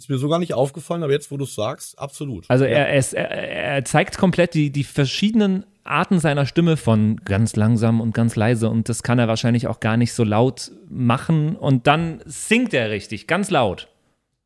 [0.02, 2.46] Ist mir so gar nicht aufgefallen, aber jetzt, wo du es sagst, absolut.
[2.48, 2.72] Also ja.
[2.72, 8.12] er, er, er, zeigt komplett die, die verschiedenen Arten seiner Stimme von ganz langsam und
[8.12, 12.24] ganz leise und das kann er wahrscheinlich auch gar nicht so laut machen und dann
[12.26, 13.90] singt er richtig, ganz laut.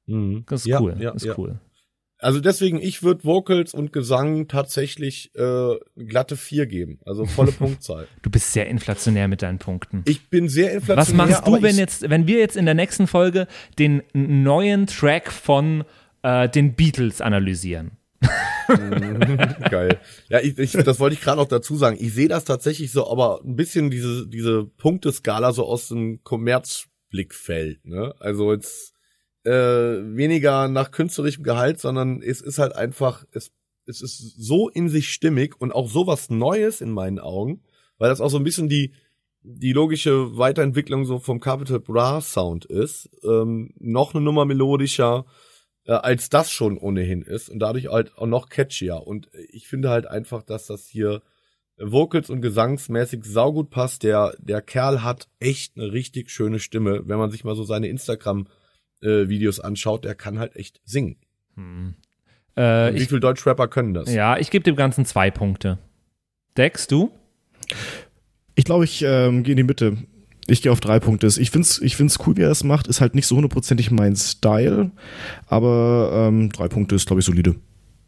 [0.08, 0.44] Mhm.
[0.50, 1.58] Das ist Ja, cool, ja, ist cool.
[2.26, 6.98] Also deswegen, ich würde Vocals und Gesang tatsächlich äh, glatte vier geben.
[7.06, 8.08] Also volle Punktzahl.
[8.24, 10.02] Du bist sehr inflationär mit deinen Punkten.
[10.08, 10.98] Ich bin sehr inflationär.
[10.98, 13.46] Was machst du, wenn jetzt, wenn wir jetzt in der nächsten Folge
[13.78, 15.84] den neuen Track von
[16.24, 17.92] äh, den Beatles analysieren?
[19.70, 20.00] Geil.
[20.28, 21.96] Ja, ich, ich, das wollte ich gerade noch dazu sagen.
[22.00, 27.86] Ich sehe das tatsächlich so, aber ein bisschen diese, diese Punkteskala so aus dem Kommerzblickfeld.
[27.86, 28.16] Ne?
[28.18, 28.95] Also jetzt
[29.46, 33.52] äh, weniger nach künstlerischem Gehalt, sondern es ist halt einfach, es,
[33.86, 37.64] es ist so in sich stimmig und auch sowas Neues in meinen Augen,
[37.98, 38.94] weil das auch so ein bisschen die
[39.48, 45.26] die logische Weiterentwicklung so vom Capital Bra Sound ist, ähm, noch eine Nummer melodischer,
[45.86, 49.06] äh, als das schon ohnehin ist und dadurch halt auch noch catchier.
[49.06, 51.22] Und ich finde halt einfach, dass das hier
[51.78, 54.04] Vocals und gesangsmäßig saugut passt.
[54.04, 57.04] Der, der Kerl hat echt eine richtig schöne Stimme.
[57.06, 57.90] Wenn man sich mal so seine
[59.06, 61.18] Instagram-Videos anschaut, der kann halt echt singen.
[62.56, 64.14] Äh, Wie ich, viel Deutschrapper können das?
[64.14, 65.78] ja, ich gebe dem Ganzen zwei Punkte.
[66.58, 67.12] Dex, du?
[68.56, 69.98] Ich glaube, ich ähm, gehe in die Mitte.
[70.48, 71.28] Ich gehe auf drei Punkte.
[71.28, 72.88] Ich find's, ich find's cool, wie er das macht.
[72.88, 74.92] Ist halt nicht so hundertprozentig mein Style,
[75.48, 77.56] aber ähm, drei Punkte ist, glaube ich, solide.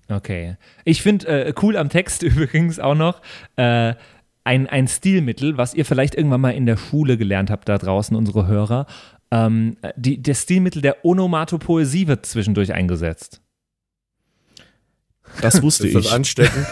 [0.08, 0.56] Okay.
[0.86, 3.22] Ich finde äh, cool am Text übrigens auch noch
[3.56, 3.96] äh,
[4.44, 8.16] ein, ein Stilmittel, was ihr vielleicht irgendwann mal in der Schule gelernt habt, da draußen,
[8.16, 8.86] unsere Hörer.
[9.32, 13.42] Ähm, die, der Stilmittel der Onomatopoesie wird zwischendurch eingesetzt.
[15.42, 16.12] Das wusste das ich.
[16.12, 16.66] ansteckend?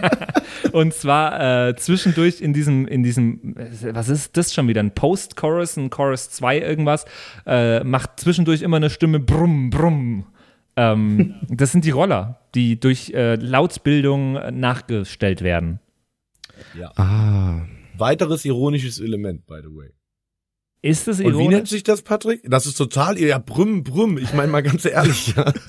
[0.72, 3.54] Und zwar äh, zwischendurch in diesem, in diesem,
[3.92, 4.80] was ist das schon wieder?
[4.80, 7.06] Ein Post-Chorus, ein Chorus 2 irgendwas,
[7.46, 10.26] äh, macht zwischendurch immer eine Stimme brumm, brumm.
[10.76, 15.80] Ähm, das sind die Roller, die durch äh, Lautbildung nachgestellt werden.
[16.96, 17.62] Ah.
[17.96, 19.92] Weiteres ironisches Element, by the way.
[20.82, 21.70] Ist das Und wie nennt ironisch?
[21.70, 22.42] sich das, Patrick?
[22.44, 24.18] Das ist total, ja, brümm, brümm.
[24.18, 25.52] Ich meine mal ganz ehrlich, ja.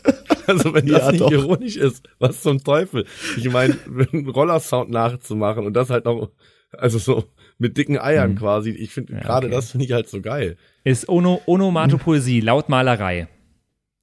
[0.48, 1.32] Also wenn das Ja, nicht doch.
[1.32, 3.06] ironisch ist, was zum Teufel?
[3.36, 3.76] Ich meine,
[4.14, 6.32] einen Rollersound nachzumachen und das halt noch,
[6.72, 7.26] also so
[7.58, 8.36] mit dicken Eiern Mhm.
[8.38, 8.70] quasi.
[8.70, 9.56] Ich finde, Ja, gerade okay.
[9.58, 10.56] das finde ich halt so geil.
[10.86, 13.28] Ist ono, Onomatopoesie, Lautmalerei.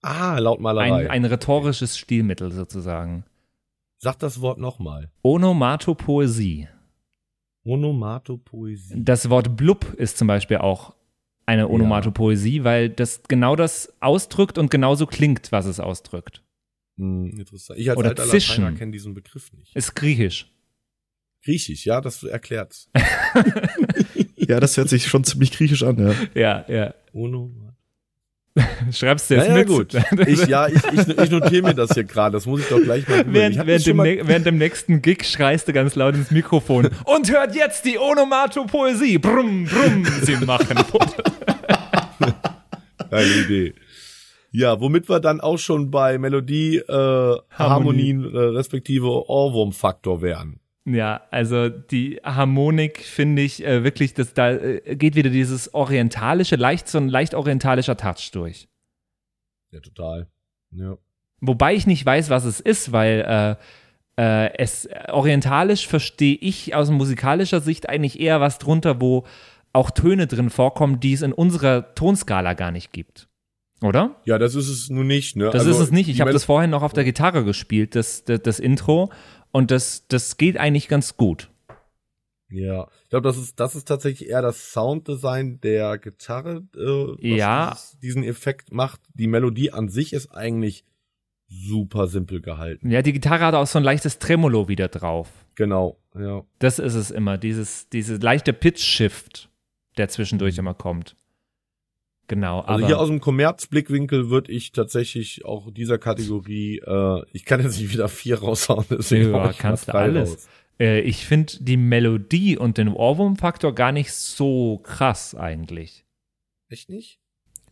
[0.03, 1.05] Ah, Lautmalerei.
[1.09, 3.25] Ein, ein rhetorisches Stilmittel sozusagen.
[3.97, 5.11] Sag das Wort nochmal.
[5.23, 6.69] Onomatopoesie.
[7.65, 8.95] Onomatopoesie.
[8.97, 10.95] Das Wort blub ist zum Beispiel auch
[11.47, 16.43] eine Onomatopoesie, weil das genau das ausdrückt und genauso klingt, was es ausdrückt.
[16.97, 17.79] Hm, interessant.
[17.79, 18.65] Ich als Oder alter zischen.
[18.65, 19.75] Lateiner kenne diesen Begriff nicht.
[19.75, 20.51] Ist griechisch.
[21.43, 22.91] Griechisch, ja, das erklärt's.
[24.49, 26.15] Ja, das hört sich schon ziemlich griechisch an, ja.
[26.35, 26.95] Ja, ja.
[27.13, 27.75] Onomat
[28.93, 29.69] Schreibst du jetzt Ja, ja, mit?
[29.69, 29.95] gut.
[30.29, 32.33] Ich, ja, ich, ich, ich notiere mir das hier gerade.
[32.35, 33.19] Das muss ich doch gleich mal.
[33.25, 33.35] googeln.
[33.35, 37.31] Während, während, dem, mal- während dem nächsten Gig schreist du ganz laut ins Mikrofon und
[37.33, 39.19] hört jetzt die Onomato-Poesie.
[39.19, 40.79] Brumm, brumm, sie machen.
[43.11, 43.75] Geile Idee.
[44.53, 50.61] Ja, womit wir dann auch schon bei Melodie, äh, Harmonien, äh, respektive Ohrwurmfaktor wären.
[50.87, 56.57] Ja, also die Harmonik finde ich äh, wirklich, dass da äh, geht wieder dieses orientalische,
[56.57, 58.69] leicht so ein leicht orientalischer Touch durch.
[59.71, 60.29] Ja, total.
[60.73, 60.99] Ja.
[61.41, 63.57] Wobei ich nicht weiß, was es ist, weil
[64.17, 69.25] äh, äh, es orientalisch verstehe ich aus musikalischer Sicht eigentlich eher was drunter, wo
[69.73, 73.29] auch Töne drin vorkommen, die es in unserer Tonskala gar nicht gibt.
[73.83, 74.17] Oder?
[74.25, 75.37] ja, das ist es nun nicht.
[75.37, 75.47] Ne?
[75.47, 76.09] Das Also, ist es nicht.
[76.09, 79.11] Ich habe das vorhin noch auf der Gitarre gespielt, das, das, das Intro.
[79.55, 81.49] Und das, das geht eigentlich ganz gut.
[82.51, 87.19] Ja, ich glaube, das ist, das ist tatsächlich eher das Sounddesign der Gitarre, äh, was
[87.21, 87.71] Ja.
[87.71, 89.01] dieses, diesen Effekt macht.
[89.15, 90.85] Die Melodie an sich ist eigentlich
[91.47, 92.91] super simpel gehalten.
[92.91, 95.31] Ja, die Gitarre hat auch so ein leichtes Tremolo wieder drauf.
[95.55, 96.43] Genau, ja.
[96.59, 99.51] Das ist es immer, dieses, diese leichte Pitch-Shift,
[99.99, 101.15] der zwischendurch immer kommt.
[102.27, 107.45] Genau, Also aber hier aus dem Kommerzblickwinkel würde ich tatsächlich auch dieser Kategorie, äh, ich
[107.45, 110.31] kann jetzt nicht wieder vier raushauen, deswegen Ja, ich kannst du alles.
[110.31, 110.49] raus.
[110.81, 116.07] äh, ich finde die Melodie und den Ohrwurm-Faktor gar nicht so krass eigentlich.
[116.71, 117.19] Echt nicht?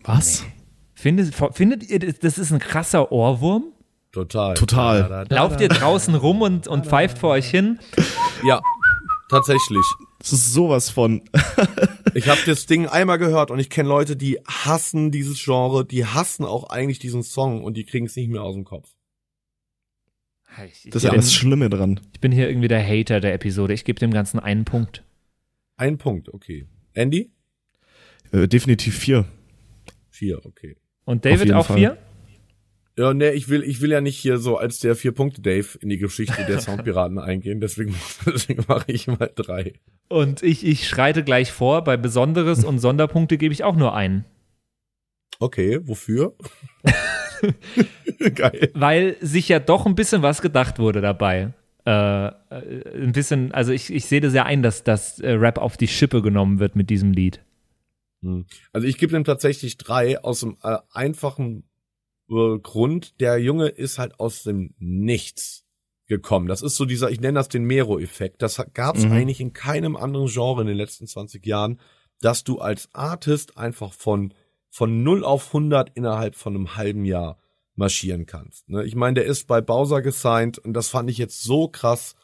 [0.05, 0.45] Was?
[0.95, 3.65] Findet, findet ihr, das ist ein krasser Ohrwurm?
[4.13, 4.53] Total.
[4.55, 5.01] Total.
[5.03, 7.79] Da, da, da, Lauft ihr draußen rum und, und pfeift vor euch hin?
[8.45, 8.61] Ja,
[9.31, 9.85] tatsächlich.
[10.19, 11.23] Das ist sowas von.
[12.15, 16.05] Ich habe das Ding einmal gehört und ich kenne Leute, die hassen dieses Genre, die
[16.05, 18.95] hassen auch eigentlich diesen Song und die kriegen es nicht mehr aus dem Kopf.
[20.67, 22.01] Ich, Das ist ja das Schlimme dran.
[22.13, 23.73] ich bin hier irgendwie der Hater der Episode.
[23.73, 25.03] Ich gebe dem Ganzen einen Punkt.
[25.77, 26.67] Ein Punkt, okay.
[26.93, 27.33] Andy?
[28.33, 29.25] Äh, definitiv vier.
[30.11, 30.77] Vier, okay.
[31.05, 31.79] Und David auch Fall.
[31.79, 31.99] vier?
[32.99, 35.79] Ja, ne, ich will, ich will ja nicht hier so als der vier Punkte Dave
[35.81, 37.95] in die Geschichte der Soundpiraten eingehen, deswegen,
[38.27, 39.75] deswegen mache ich mal drei.
[40.09, 41.85] Und ich, ich schreite gleich vor.
[41.85, 44.27] Bei Besonderes und Sonderpunkte gebe ich auch nur einen.
[45.39, 46.35] Okay, wofür?
[48.35, 48.71] Geil.
[48.75, 51.55] Weil sich ja doch ein bisschen was gedacht wurde dabei.
[51.85, 52.31] Äh, äh,
[52.95, 55.89] ein bisschen, also ich, ich sehe das ja ein, dass das äh, Rap auf die
[55.89, 57.43] Schippe genommen wird mit diesem Lied.
[58.23, 58.47] Hm.
[58.73, 61.65] Also ich gebe dem tatsächlich drei aus dem äh, einfachen
[62.31, 65.65] äh, Grund, der Junge ist halt aus dem Nichts
[66.07, 66.47] gekommen.
[66.49, 68.43] Das ist so dieser, ich nenne das den Mero-Effekt.
[68.43, 69.13] Das gab es Mhm.
[69.13, 71.81] eigentlich in keinem anderen Genre in den letzten 20 Jahren,
[72.21, 74.35] dass du als Artist einfach von,
[74.71, 77.39] von 0 auf 100 innerhalb von einem halben Jahr
[77.75, 78.69] marschieren kannst.
[78.69, 78.85] Ne?
[78.85, 82.15] Ich meine, der ist bei Bowser gesigned und das fand ich jetzt so krass.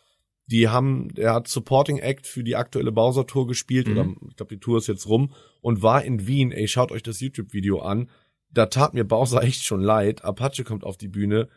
[0.47, 3.93] Die haben, er hat Supporting Act für die aktuelle Bowser Tour gespielt Mhm.
[3.93, 6.53] oder ich glaube, die Tour ist jetzt rum und war in Wien.
[6.53, 8.09] Ey, schaut euch das YouTube-Video an.
[8.51, 10.25] Da tat mir Bowser echt schon leid.
[10.25, 11.49] Apache kommt auf die Bühne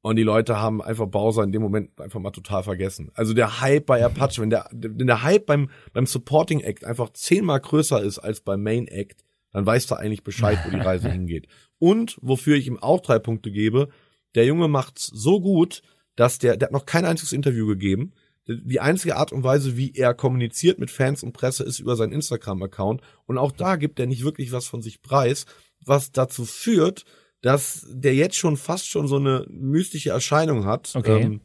[0.00, 3.10] und die Leute haben einfach Bowser in dem Moment einfach mal total vergessen.
[3.14, 7.10] Also der Hype bei Apache, wenn der, wenn der Hype beim, beim Supporting Act einfach
[7.12, 11.10] zehnmal größer ist als beim Main Act, dann weißt du eigentlich Bescheid, wo die Reise
[11.12, 11.48] hingeht.
[11.78, 13.88] Und wofür ich ihm auch drei Punkte gebe,
[14.34, 15.82] der Junge macht's so gut,
[16.16, 18.12] dass der, der hat noch kein einziges Interview gegeben.
[18.46, 22.12] Die einzige Art und Weise, wie er kommuniziert mit Fans und Presse, ist über seinen
[22.12, 23.02] Instagram-Account.
[23.26, 25.44] Und auch da gibt er nicht wirklich was von sich preis,
[25.84, 27.04] was dazu führt,
[27.40, 30.92] dass der jetzt schon fast schon so eine mystische Erscheinung hat.
[30.94, 31.22] Okay.
[31.22, 31.40] Ähm,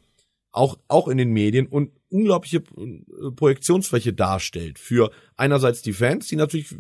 [0.51, 6.35] auch, auch in den Medien und unglaubliche äh, Projektionsfläche darstellt für einerseits die Fans, die
[6.35, 6.75] natürlich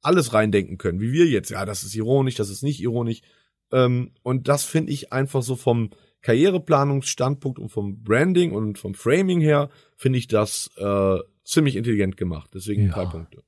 [0.00, 1.50] alles reindenken können, wie wir jetzt.
[1.50, 3.20] Ja, das ist ironisch, das ist nicht ironisch.
[3.70, 5.90] Ähm, und das finde ich einfach so vom
[6.22, 12.50] Karriereplanungsstandpunkt und vom Branding und vom Framing her, finde ich das äh, ziemlich intelligent gemacht.
[12.54, 12.92] Deswegen Ja.
[12.92, 13.42] drei Punkte.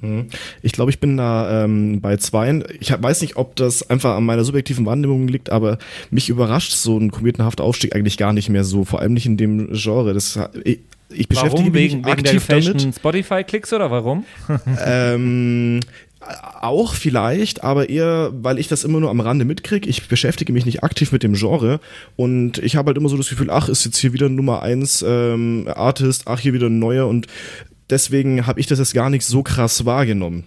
[0.00, 0.26] Hm.
[0.62, 2.64] Ich glaube, ich bin da ähm, bei zweien.
[2.80, 5.78] Ich hab, weiß nicht, ob das einfach an meiner subjektiven Wahrnehmung liegt, aber
[6.10, 9.36] mich überrascht so ein kometenhafter Aufstieg eigentlich gar nicht mehr so, vor allem nicht in
[9.36, 10.12] dem Genre.
[10.12, 10.80] Das, ich,
[11.10, 11.72] ich beschäftige Warum?
[11.72, 12.96] mich Wegen, nicht wegen der aktiv damit.
[12.96, 14.24] Spotify-Klicks oder warum?
[14.84, 15.80] Ähm,
[16.60, 19.88] auch vielleicht, aber eher, weil ich das immer nur am Rande mitkriege.
[19.88, 21.80] Ich beschäftige mich nicht aktiv mit dem Genre
[22.16, 24.62] und ich habe halt immer so das Gefühl, ach, ist jetzt hier wieder ein Nummer
[24.62, 27.26] eins ähm, Artist, ach, hier wieder ein neuer und
[27.90, 30.44] deswegen habe ich das jetzt gar nicht so krass wahrgenommen.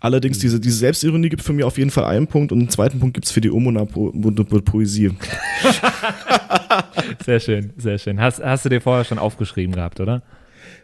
[0.00, 3.00] Allerdings, diese, diese Selbstironie gibt für mich auf jeden Fall einen Punkt und einen zweiten
[3.00, 5.10] Punkt gibt's für die Umona po po Poesie.
[7.24, 8.20] Sehr schön, sehr schön.
[8.20, 10.22] Hast, hast du dir vorher schon aufgeschrieben gehabt, oder?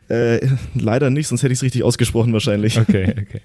[0.09, 2.79] Äh, leider nicht, sonst hätte ich es richtig ausgesprochen wahrscheinlich.
[2.79, 3.41] Okay, okay.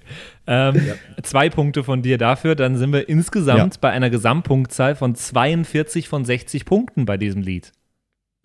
[0.46, 0.80] Ähm,
[1.22, 3.78] Zwei Punkte von dir dafür, dann sind wir insgesamt Ja.
[3.80, 7.72] bei einer Gesamtpunktzahl von 42 von 60 Punkten bei diesem Lied.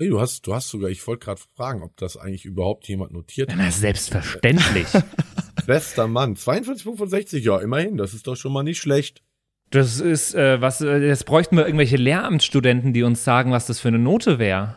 [0.01, 3.11] Hey, du hast, du hast sogar, ich wollte gerade fragen, ob das eigentlich überhaupt jemand
[3.11, 3.57] notiert hat.
[3.59, 4.87] Na, selbstverständlich.
[5.67, 6.35] Bester Mann.
[6.35, 7.97] 42,65, ja, immerhin.
[7.97, 9.21] Das ist doch schon mal nicht schlecht.
[9.69, 13.79] Das ist, äh, was, äh, jetzt bräuchten wir irgendwelche Lehramtsstudenten, die uns sagen, was das
[13.79, 14.75] für eine Note wäre.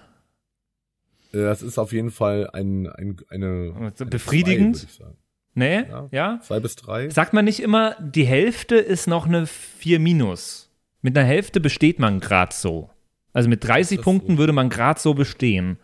[1.33, 4.77] Äh, Das ist auf jeden Fall ein, ein, eine, eine Befriedigend?
[4.77, 5.17] Zwei, würd ich sagen.
[5.55, 5.89] Nee?
[5.89, 6.09] Ja.
[6.13, 6.41] ja?
[6.43, 7.09] Zwei bis drei.
[7.09, 10.69] Sagt man nicht immer, die Hälfte ist noch eine 4 minus.
[11.01, 12.91] Mit einer Hälfte besteht man gerade so.
[13.35, 15.77] Also mit 30 Das Punkten würde man gerade so bestehen.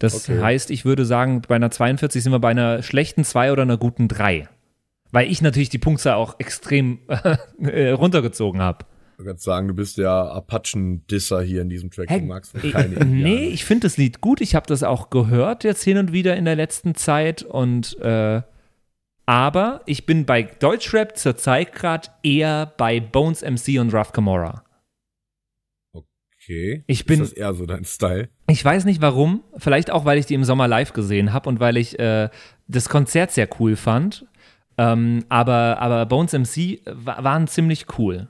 [0.00, 0.40] Das Okay.
[0.40, 3.76] heißt, ich würde sagen, bei einer 42 sind wir bei einer schlechten 2 oder einer
[3.76, 4.48] guten 3.
[5.10, 6.98] Weil ich natürlich die Punktzahl auch extrem
[7.60, 8.84] äh, runtergezogen habe.
[9.18, 12.08] Ich kann sagen, du bist der Apachen-Disser hier in diesem Track.
[12.08, 12.20] Hä?
[12.20, 14.40] Du magst keine nee, ich finde das Lied gut.
[14.40, 17.42] Ich habe das auch gehört jetzt hin und wieder in der letzten Zeit.
[17.42, 18.42] Und äh,
[19.26, 24.62] aber ich bin bei Deutschrap zurzeit gerade eher bei Bones MC und Ruff Camora.
[26.48, 26.82] Okay.
[26.86, 28.28] Ich bin- Ist das eher so dein Style?
[28.48, 29.42] Ich weiß nicht warum.
[29.58, 32.30] Vielleicht auch, weil ich die im Sommer live gesehen habe und weil ich äh,
[32.68, 34.24] das Konzert sehr cool fand.
[34.78, 38.28] Ähm, aber, aber Bones MC wa waren ziemlich cool.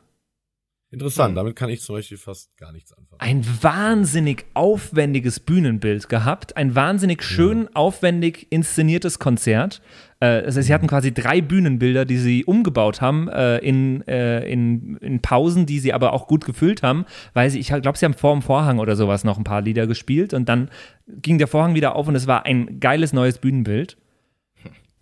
[0.91, 1.35] Interessant, Hm.
[1.37, 3.21] damit kann ich zum Beispiel fast gar nichts anfangen.
[3.21, 9.81] ein wahnsinnig aufwendiges Bühnenbild gehabt, ein wahnsinnig schön aufwendig inszeniertes Konzert.
[10.21, 15.21] Heißt, sie hatten quasi drei Bühnenbilder, die sie umgebaut haben äh, in, äh, in, in
[15.21, 17.05] Pausen, die sie aber auch gut gefüllt haben,
[17.35, 19.87] weil sie, ich glaube, sie haben vor dem Vorhang oder sowas noch ein paar Lieder
[19.87, 20.71] gespielt und dann
[21.07, 23.97] ging der Vorhang wieder auf und es war ein geiles neues Bühnenbild.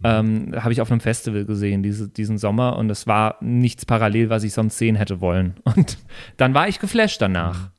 [0.04, 4.28] Ähm, Habe ich auf einem Festival gesehen diese, diesen Sommer und es war nichts parallel,
[4.28, 5.54] was ich sonst sehen hätte wollen.
[5.64, 5.96] Und
[6.36, 7.70] dann war ich geflasht danach.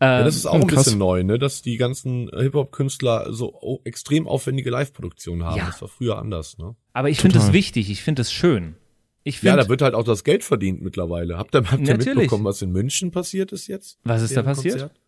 [0.00, 0.84] Ja, Ähm, das ist auch ein krass.
[0.84, 5.58] bisschen neu, ne, dass die ganzen Hip-Hop-Künstler so extrem aufwendige Live-Produktionen haben.
[5.58, 5.66] Ja.
[5.66, 6.74] Das war früher anders, ne?
[6.92, 8.76] Aber ich finde es wichtig, ich finde es schön.
[9.22, 11.36] Ich Ja, finde, da wird halt auch das Geld verdient mittlerweile.
[11.36, 13.98] Habt ihr, habt ihr mitbekommen, was in München passiert ist jetzt?
[14.02, 14.78] was ist da passiert?
[14.78, 15.00] Konzert?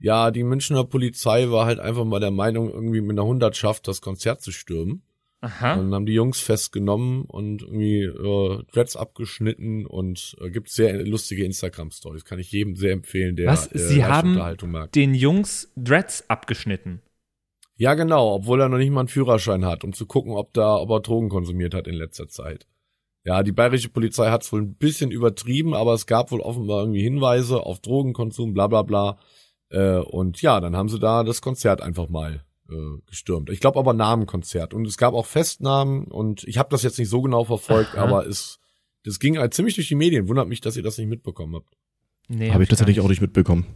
[0.00, 4.00] Ja, die Münchner Polizei war halt einfach mal der Meinung, irgendwie mit einer Hundertschaft das
[4.00, 5.02] Konzert zu stürmen.
[5.44, 5.76] Aha.
[5.76, 11.44] Dann haben die Jungs festgenommen und irgendwie äh, Dreads abgeschnitten und äh, gibt sehr lustige
[11.44, 12.24] Instagram-Stories.
[12.24, 13.70] Kann ich jedem sehr empfehlen, der Was?
[13.70, 14.92] äh, Sie haben Live-Unterhaltung mag.
[14.92, 17.02] Den Jungs Dreads abgeschnitten.
[17.76, 20.76] Ja, genau, obwohl er noch nicht mal einen Führerschein hat, um zu gucken, ob da,
[20.76, 22.66] ob er Drogen konsumiert hat in letzter Zeit.
[23.24, 26.80] Ja, die bayerische Polizei hat es wohl ein bisschen übertrieben, aber es gab wohl offenbar
[26.80, 29.18] irgendwie Hinweise auf Drogenkonsum, bla bla bla.
[29.68, 33.50] Äh, und ja, dann haben sie da das Konzert einfach mal äh, gestürmt.
[33.50, 34.74] Ich glaube aber Namenkonzert.
[34.74, 38.04] Und es gab auch Festnahmen und ich habe das jetzt nicht so genau verfolgt, Aha.
[38.04, 38.58] aber es
[39.04, 40.28] das ging halt ziemlich durch die Medien.
[40.28, 41.76] Wundert mich, dass ihr das nicht mitbekommen habt.
[42.28, 43.66] Nee, Habe ich tatsächlich gar auch nicht mitbekommen.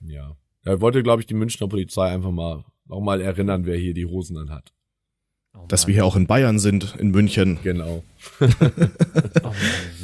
[0.00, 0.36] Ja.
[0.64, 4.36] Da wollte, glaube ich, die Münchner Polizei einfach mal nochmal erinnern, wer hier die Hosen
[4.36, 4.72] an hat.
[5.54, 7.58] Oh Dass wir hier auch in Bayern sind, in München.
[7.62, 8.02] Genau.
[8.40, 9.54] Oh Mann,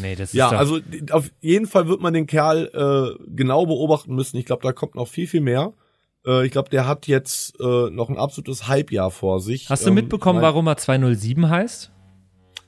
[0.00, 3.66] nee, das ist Ja, doch, also auf jeden Fall wird man den Kerl äh, genau
[3.66, 4.36] beobachten müssen.
[4.36, 5.74] Ich glaube, da kommt noch viel, viel mehr.
[6.26, 9.68] Äh, ich glaube, der hat jetzt äh, noch ein absolutes Halbjahr vor sich.
[9.70, 11.92] Hast du Ähm, mitbekommen, warum er 207 heißt?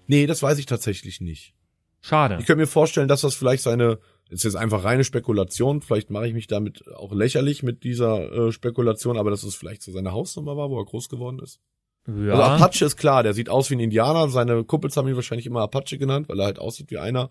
[0.06, 1.54] Nee, das weiß ich tatsächlich nicht.
[2.00, 2.36] Schade.
[2.38, 3.98] Ich könnte mir vorstellen, dass das vielleicht seine,
[4.30, 8.32] das ist jetzt einfach reine Spekulation, vielleicht mache ich mich damit auch lächerlich mit dieser
[8.32, 11.60] äh, Spekulation, aber dass es vielleicht so seine Hausnummer war, wo er groß geworden ist.
[12.06, 15.16] Also Ja, Apache ist klar, der sieht aus wie ein Indianer, seine Kumpels haben ihn
[15.16, 17.30] wahrscheinlich immer Apache genannt, weil er halt aussieht wie einer.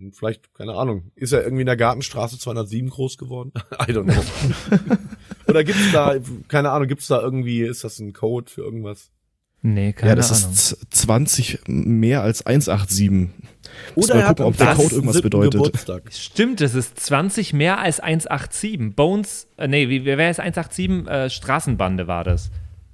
[0.00, 3.52] Und vielleicht, keine Ahnung, ist er irgendwie in der Gartenstraße 207 groß geworden?
[3.72, 4.22] I don't know.
[5.46, 6.14] Oder gibt's da,
[6.48, 9.10] keine Ahnung, gibt's da irgendwie, ist das ein Code für irgendwas?
[9.62, 10.52] nee, keine ja, das Ahnung.
[10.54, 13.28] ist z- 20 mehr als 187.
[13.94, 14.92] Muss Oder mal gucken, ob der Code 30.
[14.96, 15.52] irgendwas bedeutet.
[15.52, 16.12] Geburtstag.
[16.14, 18.96] Stimmt, es ist 20 mehr als 187.
[18.96, 21.06] Bones, äh, nee, wie, wer ist 187?
[21.08, 22.50] Äh, Straßenbande war das.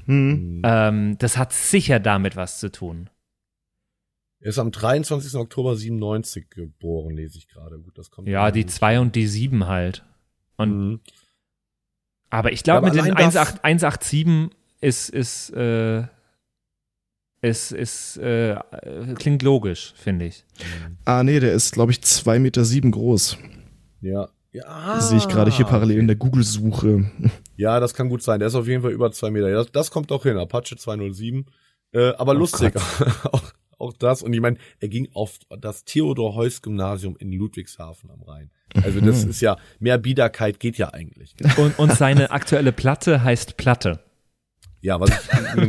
[0.06, 0.62] Hm.
[0.64, 3.10] Ähm, das hat sicher damit was zu tun.
[4.40, 5.34] Er ist am 23.
[5.36, 7.78] Oktober 97 geboren, lese ich gerade.
[7.78, 8.28] Gut, das kommt.
[8.28, 8.70] Ja, die nicht.
[8.74, 10.04] 2 und die 7 halt.
[10.56, 11.00] Und, Mhm.
[12.30, 16.04] Aber ich glaube, mit den allein das- 18 187 ist, ist, äh,
[17.40, 18.56] ist, ist, äh,
[19.18, 20.44] klingt logisch, finde ich.
[21.04, 23.38] Ah, nee, der ist, glaube ich, 2,7 Meter sieben groß.
[24.00, 24.28] Ja.
[24.52, 25.00] Ja.
[25.00, 27.10] Sehe ich gerade hier parallel in der Google-Suche.
[27.58, 28.38] Ja, das kann gut sein.
[28.38, 29.48] Der ist auf jeden Fall über zwei Meter.
[29.48, 30.36] Ja, Das, das kommt doch hin.
[30.36, 31.46] Apache 207.
[31.92, 32.74] Äh, aber Oh lustig.
[32.76, 33.42] auch,
[33.78, 34.22] auch das.
[34.22, 38.50] Und ich meine, er ging auf das Theodor-Heuss-Gymnasium in Ludwigshafen am Rhein.
[38.82, 39.30] Also das Mhm.
[39.30, 41.34] ist ja, mehr Biederkeit geht ja eigentlich.
[41.56, 44.00] Und, und seine aktuelle Platte heißt Platte.
[44.82, 45.10] Ja, was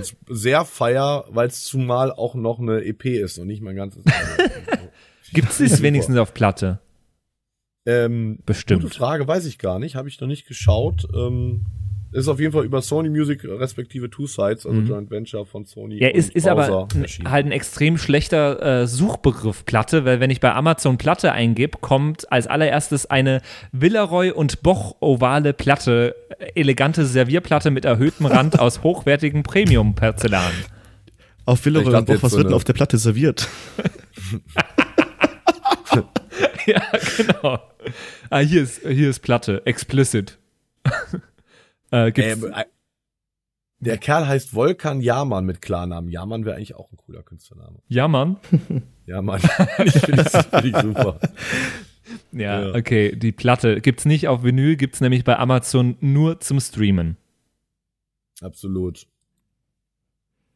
[0.01, 4.03] ich sehr feier, weil es zumal auch noch eine EP ist und nicht mein ganzes
[4.05, 4.89] Album.
[5.33, 6.79] Gibt es es wenigstens auf Platte?
[7.85, 8.83] ähm, Bestimmt.
[8.83, 9.95] Gute Frage, weiß ich gar nicht.
[9.95, 11.07] Habe ich noch nicht geschaut.
[11.15, 11.65] Ähm,
[12.13, 14.87] ist auf jeden Fall über Sony Music respektive Two Sides, also Mhm.
[14.87, 16.01] Joint Venture von Sony.
[16.01, 16.87] Ja, ist, und ist aber
[17.25, 22.31] halt ein extrem schlechter äh, Suchbegriff Platte, weil wenn ich bei Amazon Platte eingebe, kommt
[22.31, 23.41] als allererstes eine
[23.71, 30.51] Villeroy und Boch ovale Platte, äh, elegante Servierplatte mit erhöhtem Rand aus hochwertigem Premium-Porzellan.
[31.45, 33.47] Auf Villa Ich dachte Bob, jetzt was so wird denn eine- auf der Platte serviert?
[36.65, 36.81] ja,
[37.17, 37.59] genau.
[38.29, 40.37] Ah, hier ist, hier ist Platte, explicit.
[41.91, 42.65] äh, gibt's, Ähm, äh,
[43.79, 46.09] der Kerl heißt Volkan Jaman mit Klarnamen.
[46.09, 47.79] Jaman wäre eigentlich auch ein cooler Künstlername.
[47.87, 48.37] ja, Mann.
[49.05, 49.39] Ja, Mann.
[49.85, 51.19] ich finde ich, find ich super.
[52.31, 52.75] Ja, Ja.
[52.75, 57.17] okay, die Platte gibt's nicht auf Vinyl, gibt's nämlich bei Amazon nur zum Streamen.
[58.41, 59.07] Absolut.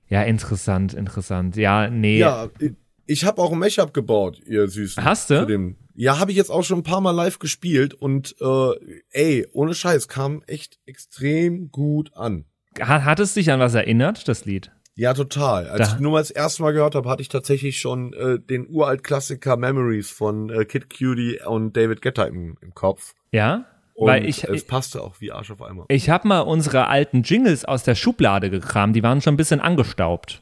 [0.07, 1.55] Ja, interessant, interessant.
[1.55, 2.19] Ja, nee.
[2.19, 2.73] Ja, ich-
[3.05, 5.03] ich habe auch ein Mashup gebaut, ihr Süßen.
[5.03, 5.39] Hast du?
[5.41, 5.75] Zu dem.
[6.03, 8.71] Ja, habe ich jetzt auch schon ein paar Mal live gespielt und äh,
[9.11, 12.45] ey, ohne Scheiß, kam echt extrem gut an.
[12.79, 14.71] Hat, hat es dich an was erinnert, das Lied?
[14.95, 15.69] Ja, total.
[15.69, 18.39] Als Da- ich nur mal das erste Mal gehört habe, hatte ich tatsächlich schon äh,
[18.39, 23.13] den uralt Klassiker Memories von äh, Kid Cutie und David Guetta im, im Kopf.
[23.31, 23.65] Ja?
[23.93, 25.85] Und Weil ich, es passte auch wie Arsch auf einmal.
[25.89, 29.61] ich habe mal unsere alten Jingles aus der Schublade gekramt, die waren schon ein bisschen
[29.61, 30.41] angestaubt.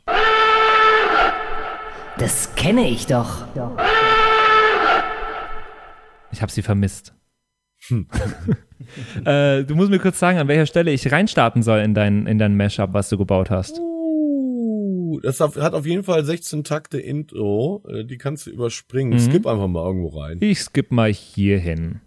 [2.18, 3.44] Das kenne ich doch.
[6.32, 7.14] Ich habe sie vermisst.
[9.26, 12.38] äh, du musst mir kurz sagen, an welcher Stelle ich reinstarten soll in dein, in
[12.38, 13.80] dein Mashup, was du gebaut hast.
[13.80, 17.84] Uh, das hat auf jeden Fall 16 Takte Intro.
[17.88, 19.14] Äh, die kannst du überspringen.
[19.14, 19.20] Mhm.
[19.20, 20.38] Skip einfach mal irgendwo rein.
[20.42, 22.02] Ich skipp mal hier hin.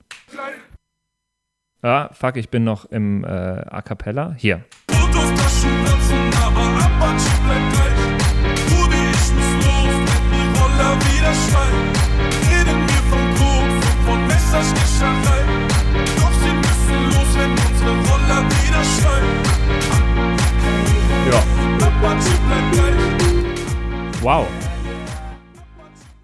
[1.82, 4.36] Ah, fuck, ich bin noch im äh, A Cappella.
[4.38, 4.64] Hier.
[4.86, 5.72] Platzen,
[14.52, 15.40] Messerstecherei.
[16.16, 19.32] Doch sie müssen los, wenn unsere Roller wieder schreien.
[21.30, 21.40] Ja.
[24.20, 24.46] Wow.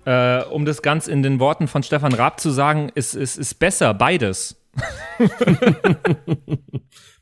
[0.05, 3.55] Äh, um das ganz in den Worten von Stefan Raab zu sagen, es ist, ist
[3.59, 4.57] besser, beides.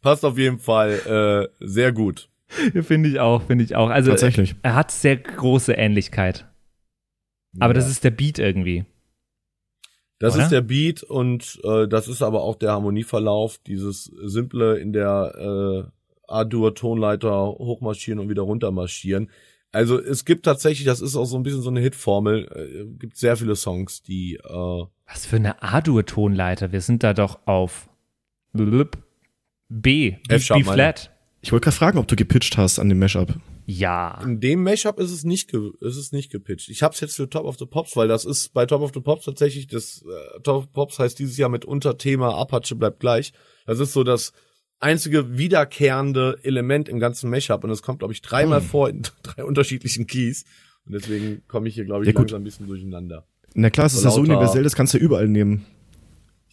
[0.03, 2.29] Passt auf jeden Fall äh, sehr gut.
[2.49, 3.91] Finde ich auch, finde ich auch.
[3.91, 4.55] Also Tatsächlich.
[4.63, 6.47] er hat sehr große Ähnlichkeit.
[7.59, 7.91] Aber das Ja.
[7.91, 8.85] ist der Beat irgendwie.
[10.19, 10.45] Das Oder?
[10.45, 15.35] ist der Beat und äh, das ist aber auch der Harmonieverlauf, dieses simple in der
[15.87, 15.91] äh,
[16.29, 19.31] A-Dur-Tonleiter hochmarschieren und wieder runtermarschieren.
[19.73, 23.19] Also es gibt tatsächlich, das ist auch so ein bisschen so eine Hitformel, äh, gibt
[23.19, 26.73] sehr viele Songs, die äh, Was für eine A-Dur-Tonleiter.
[26.73, 27.89] Wir sind da doch auf
[28.55, 28.87] B,
[29.69, 31.11] B, B-Flat.
[31.43, 33.35] Ich wollte gerade fragen, ob du gepitcht hast an dem Mashup.
[33.69, 34.21] Ja.
[34.23, 36.69] in dem Mashup ist es nicht ge ist es nicht gepitcht.
[36.69, 39.01] Ich hab's jetzt für Top of the Pops, weil das ist bei Top of the
[39.01, 43.01] Pops tatsächlich das äh, Top of the Pops heißt dieses Jahr mit Unterthema Apache bleibt
[43.01, 43.33] gleich.
[43.67, 44.33] Das ist so das
[44.79, 49.45] einzige wiederkehrende Element im ganzen Mashup und es kommt glaube ich dreimal vor in drei
[49.45, 50.45] unterschiedlichen Keys
[50.87, 53.27] und deswegen komme ich hier glaube ich Ja, langsam ein bisschen durcheinander.
[53.55, 55.65] Na klar, es ist ja so universell, das kannst du ja überall nehmen.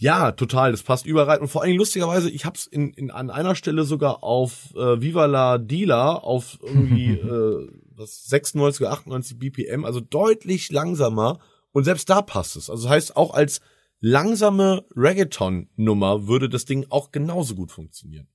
[0.03, 3.29] Ja, total, das passt überall und vor allen Dingen lustigerweise, ich hab's in, in an
[3.29, 9.39] einer Stelle sogar auf äh, Viva la Dealer auf irgendwie äh, was 96 oder 98
[9.39, 11.39] BPM, also deutlich langsamer
[11.71, 12.69] und selbst da passt es.
[12.69, 13.61] Also das heißt auch als
[14.01, 18.27] langsame Reggaeton-Nummer würde das Ding auch genauso gut funktionieren.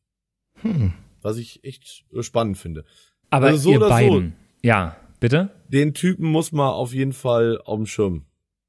[1.21, 2.87] Was ich echt äh, spannend finde.
[3.29, 3.93] Aber Also so ihr oder so.
[3.93, 4.37] beiden.
[4.63, 5.51] Ja, bitte?
[5.69, 8.25] Den Typen muss man auf jeden Fall auf dem Schirm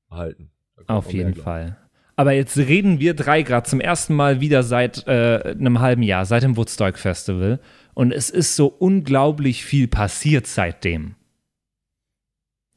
[0.10, 0.52] halten.
[0.88, 1.36] Auf jeden.
[1.36, 1.78] Fall.
[2.20, 6.26] Aber jetzt reden wir drei gerade zum ersten Mal wieder seit äh, einem halben Jahr,
[6.26, 7.62] seit dem Woodstock Festival.
[7.94, 11.16] Und es ist so unglaublich viel passiert seitdem.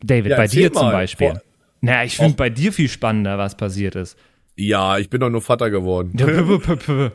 [0.01, 0.93] David, Ja, bei dir zum mal.
[0.93, 1.31] Beispiel.
[1.31, 1.43] Boah.
[1.81, 4.17] Naja, ich finde bei dir viel spannender, was passiert ist.
[4.55, 6.13] Ja, ich bin doch nur Vater geworden.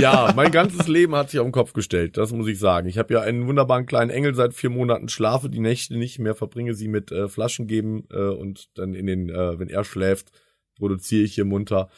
[0.00, 2.88] Ja, mein ganzes Leben hat sich auf den Kopf gestellt, das muss ich sagen.
[2.88, 6.34] Ich habe ja einen wunderbaren kleinen Engel seit vier Monaten, schlafe die Nächte nicht mehr,
[6.34, 10.32] verbringe sie mit äh, Flaschen geben äh, und dann in den, äh, wenn er schläft,
[10.78, 11.88] produziere ich hier munter.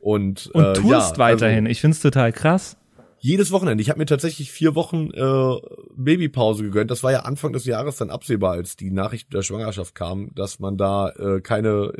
[0.00, 1.64] Und, Und äh, tust ja, weiterhin.
[1.64, 2.76] Also, ich finde es total krass.
[3.18, 3.80] jedes Wochenende.
[3.80, 5.56] Ich habe mir tatsächlich vier Wochen äh,
[5.96, 6.90] Babypause gegönnt.
[6.90, 10.60] Das war ja Anfang des Jahres dann absehbar, als die Nachricht der Schwangerschaft kam, dass
[10.60, 11.92] man da äh, keine,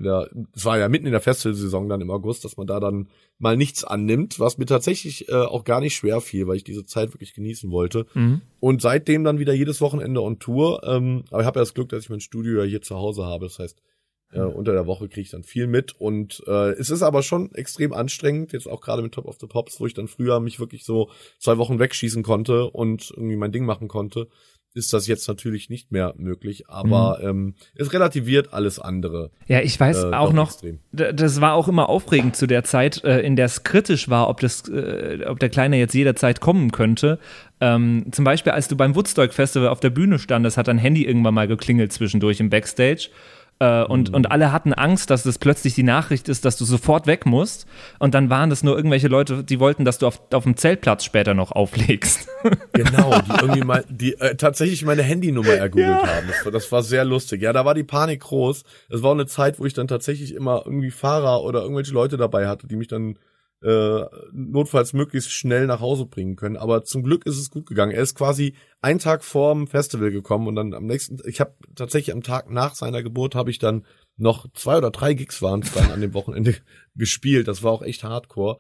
[0.55, 3.09] es war ja mitten in der Festivalsaison dann im August, dass man da dann
[3.39, 6.85] mal nichts annimmt, was mir tatsächlich äh, auch gar nicht schwer fiel, weil ich diese
[6.85, 8.05] Zeit wirklich genießen wollte.
[8.13, 8.43] Mhm.
[8.61, 10.83] Und seitdem dann wieder jedes Wochenende on Tour.
[10.85, 13.25] Ähm, aber ich habe ja das Glück, dass ich mein Studio ja hier zu Hause
[13.25, 13.47] habe.
[13.47, 13.81] Das heißt,
[14.33, 15.93] äh, unter der Woche kriege ich dann viel mit.
[16.01, 19.47] Und äh, es ist aber schon extrem anstrengend, jetzt auch gerade mit Top of the
[19.47, 23.53] Pops, wo ich dann früher mich wirklich so zwei Wochen wegschießen konnte und irgendwie mein
[23.53, 24.29] Ding machen konnte,
[24.77, 26.69] ist das jetzt natürlich nicht mehr möglich.
[26.69, 29.31] Aber ähm, es relativiert alles andere.
[29.47, 30.81] Ja, ich weiß Äh, auch noch, extrem.
[30.91, 34.41] das war auch immer aufregend zu der Zeit, äh, in der es kritisch war, ob,
[34.41, 37.21] das, äh, ob der Kleine jetzt jederzeit kommen könnte.
[37.61, 41.05] Ähm, zum Beispiel, als du beim Woodstock Festival auf der Bühne standest, hat dein Handy
[41.05, 43.11] irgendwann mal geklingelt zwischendurch im Backstage.
[43.65, 44.15] Äh, und, Mhm.
[44.17, 47.67] und alle hatten Angst, dass das plötzlich die Nachricht ist, dass du sofort weg musst.
[47.99, 51.05] Und dann waren das nur irgendwelche Leute, die wollten, dass du auf, auf dem Zeltplatz
[51.05, 52.29] später noch auflegst.
[52.75, 56.27] Genau, die irgendwie mal, die äh, tatsächlich meine Handynummer ergoogelt haben.
[56.29, 57.41] Das war, das war sehr lustig.
[57.41, 58.65] Ja, da war die Panik groß.
[58.91, 62.19] Es war auch eine Zeit, wo ich dann tatsächlich immer irgendwie Fahrer oder irgendwelche Leute
[62.19, 63.17] dabei hatte, die mich dann
[63.65, 66.57] äh, notfalls möglichst schnell nach Hause bringen können.
[66.57, 67.93] Aber zum Glück ist es gut gegangen.
[67.93, 72.15] Er ist quasi einen Tag vorm Festival gekommen und dann am nächsten, ich habe tatsächlich
[72.15, 73.87] am Tag nach seiner Geburt habe ich dann
[74.17, 76.55] noch zwei oder drei Gigs waren es dann an dem Wochenende
[76.95, 77.49] gespielt.
[77.49, 78.59] Das war auch echt Hardcore.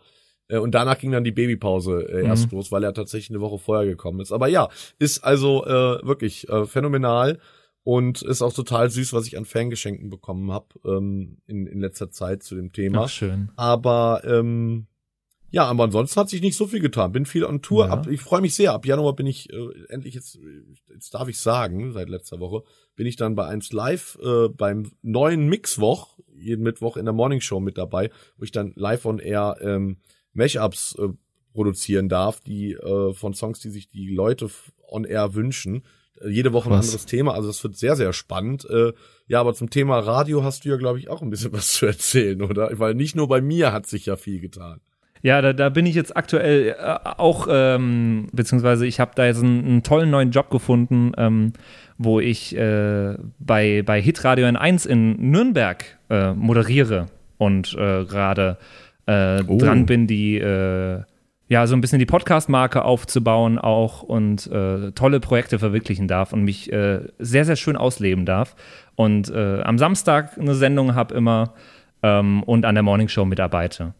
[0.49, 3.59] Äh, Und danach ging dann die Babypause äh, erst los, weil er tatsächlich eine Woche
[3.59, 4.33] vorher gekommen ist.
[4.33, 7.39] Aber ja, ist also äh, wirklich äh, phänomenal
[7.83, 12.11] und ist auch total süß, was ich an Fangeschenken bekommen habe ähm, in, in letzter
[12.11, 13.05] Zeit zu dem Thema.
[13.05, 13.51] Ach, schön.
[13.57, 14.87] Aber ähm,
[15.55, 17.13] ja, aber ansonsten hat sich nicht so viel getan.
[17.13, 17.87] Bin viel on Tour.
[17.87, 17.93] Ja.
[17.93, 18.73] Ab, ich freue mich sehr.
[18.73, 20.39] Ab Januar bin ich äh, endlich jetzt,
[20.93, 22.65] jetzt darf ich sagen, seit letzter Woche
[22.97, 27.41] bin ich dann bei 1 Live äh, beim neuen Mixwoch jeden Mittwoch in der Morning
[27.41, 29.99] Show mit dabei, wo ich dann live on air ähm,
[30.33, 31.09] Mashups äh,
[31.53, 34.51] produzieren darf, die äh, von Songs, die sich die Leute
[34.89, 35.85] on air wünschen.
[36.21, 36.87] Äh, jede Woche ein Was?
[36.87, 38.69] anderes Thema, also das wird sehr, sehr spannend.
[38.69, 38.93] Äh,
[39.29, 41.87] ja, aber zum Thema Radio hast du ja, glaube ich, auch ein bisschen was zu
[41.87, 42.71] erzählen, oder?
[42.79, 44.81] Weil nicht nur bei mir hat sich ja viel getan.
[45.25, 49.43] Ja, da, da bin ich jetzt aktuell äh, auch, ähm, beziehungsweise ich habe da jetzt
[49.43, 51.55] einen, einen tollen neuen Job gefunden, ähm,
[51.97, 57.07] wo ich äh, bei, bei Hitradio N1 in Nürnberg äh, moderiere
[57.39, 58.59] und äh, gerade
[59.07, 59.57] äh, Oh.
[59.57, 61.01] dran bin, die äh,
[61.49, 66.43] ja so ein bisschen die Podcast-Marke aufzubauen auch und äh, tolle Projekte verwirklichen darf und
[66.45, 68.57] mich äh, sehr, sehr schön ausleben darf.
[68.95, 71.55] Und äh, am Samstag eine Sendung habe immer
[72.03, 73.95] ähm, und an der Morningshow mitarbeite.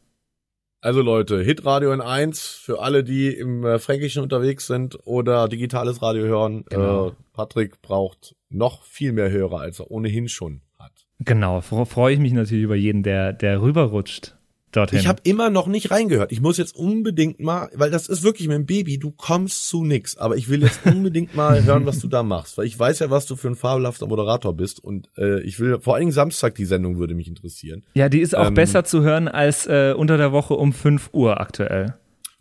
[0.85, 6.25] Also Leute, Hitradio N1 für alle, die im äh, Fränkischen unterwegs sind oder digitales Radio
[6.27, 6.65] hören.
[6.69, 7.09] Genau.
[7.09, 10.93] Äh, Patrick braucht noch viel mehr Hörer, als er ohnehin schon hat.
[11.21, 14.34] Genau, fre- freue ich mich natürlich über jeden, der, der rüberrutscht
[14.77, 14.99] dorhin.
[14.99, 16.33] Ich habe immer noch nicht reingehört.
[16.33, 19.85] Ich muss jetzt unbedingt mal, weil das ist wirklich mit dem Baby, du kommst zu
[19.85, 20.17] nix.
[20.17, 23.11] Aber ich will jetzt unbedingt mal hören, was du da machst, weil ich weiß ja,
[23.11, 26.55] was du für ein fabelhafter Moderator bist und äh, ich will vor allen Dingen Samstag
[26.55, 27.83] die Sendung würde mich interessieren.
[27.95, 31.11] ja, die ist auch ähm, besser zu hören als äh, unter der Woche um 5
[31.13, 31.95] Uhr aktuell.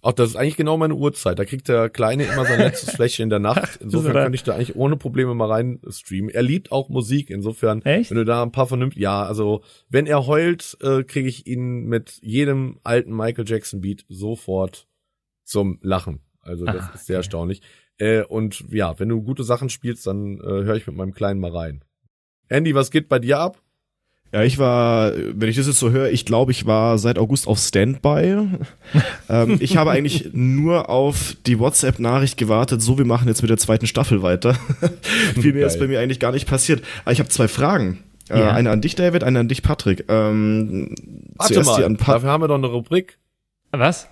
[0.04, 1.40] Auch das ist eigentlich genau meine Uhrzeit.
[1.40, 3.80] Da kriegt der Kleine immer sein letztes Fläschchen in der Nacht.
[3.82, 6.30] Insofern er- könnte ich da eigentlich ohne Probleme mal rein streamen.
[6.30, 7.30] Er liebt auch Musik.
[7.30, 8.12] Insofern, Echt?
[8.12, 11.86] wenn du da ein paar vernünftig, ja, also wenn er heult, äh, kriege ich ihn
[11.86, 14.88] mit jedem alten Michael Jackson Beat sofort
[15.46, 16.20] zum Lachen.
[16.42, 17.62] Also das Ah, ist sehr erstaunlich.
[17.98, 21.40] Äh, und ja, wenn du gute Sachen spielst, dann äh, höre ich mit meinem Kleinen
[21.40, 21.86] mal rein.
[22.50, 23.62] Andy, was geht bei dir ab?
[24.34, 27.48] Ja, ich war, wenn ich das jetzt so höre, ich glaube, ich war seit August
[27.48, 28.48] auf Standby.
[29.30, 33.58] ähm, ich habe eigentlich nur auf die WhatsApp-Nachricht gewartet, so wir machen jetzt mit der
[33.60, 34.56] zweiten Staffel weiter.
[35.40, 36.84] Viel mehr ist bei mir eigentlich gar nicht passiert.
[37.06, 38.00] Aber ich habe zwei Fragen.
[38.30, 38.52] Äh, Ja.
[38.54, 40.06] eine an dich, David, eine an dich, Patrick.
[40.10, 40.96] Ähm,
[41.36, 43.20] Warte zuerst die mal, an Pat dafür haben wir doch eine Rubrik.
[43.72, 44.08] Was?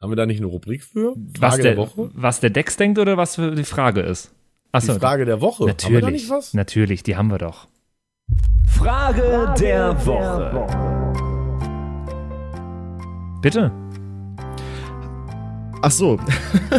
[0.00, 1.14] Haben wir da nicht eine Rubrik für?
[1.16, 2.10] Was Frage der, der Woche?
[2.14, 4.30] was der Dex denkt oder was für die Frage ist?
[4.70, 5.64] Achso, Die Frage der Woche.
[5.64, 6.12] Haben wir da natürlich.
[6.22, 6.54] nicht was?
[6.54, 7.66] Natürlich, die haben wir doch.
[8.68, 10.66] Frage der Woche.
[13.40, 13.70] Bitte.
[15.82, 16.18] Ach so.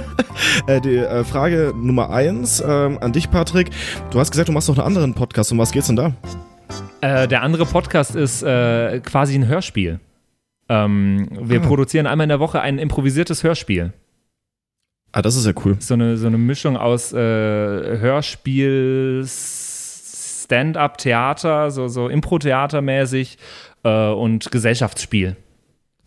[0.68, 3.70] äh, die äh, Frage Nummer eins ähm, an dich, Patrick.
[4.10, 5.52] Du hast gesagt, du machst noch einen anderen Podcast.
[5.52, 6.14] Um was geht's denn da?
[7.02, 10.00] Äh, der andere Podcast ist äh, quasi ein Hörspiel.
[10.70, 11.68] Ähm, wir Ah.
[11.68, 13.94] produzieren einmal in der Woche ein improvisiertes Hörspiel.
[15.12, 15.78] Ah, das ist ja cool.
[15.80, 17.18] so eine, so eine Mischung aus äh,
[20.50, 23.38] Hörspiel, S- Stand-up, Theater, so, so Impro-Theater-mäßig
[23.84, 25.36] äh, und Gesellschaftsspiel.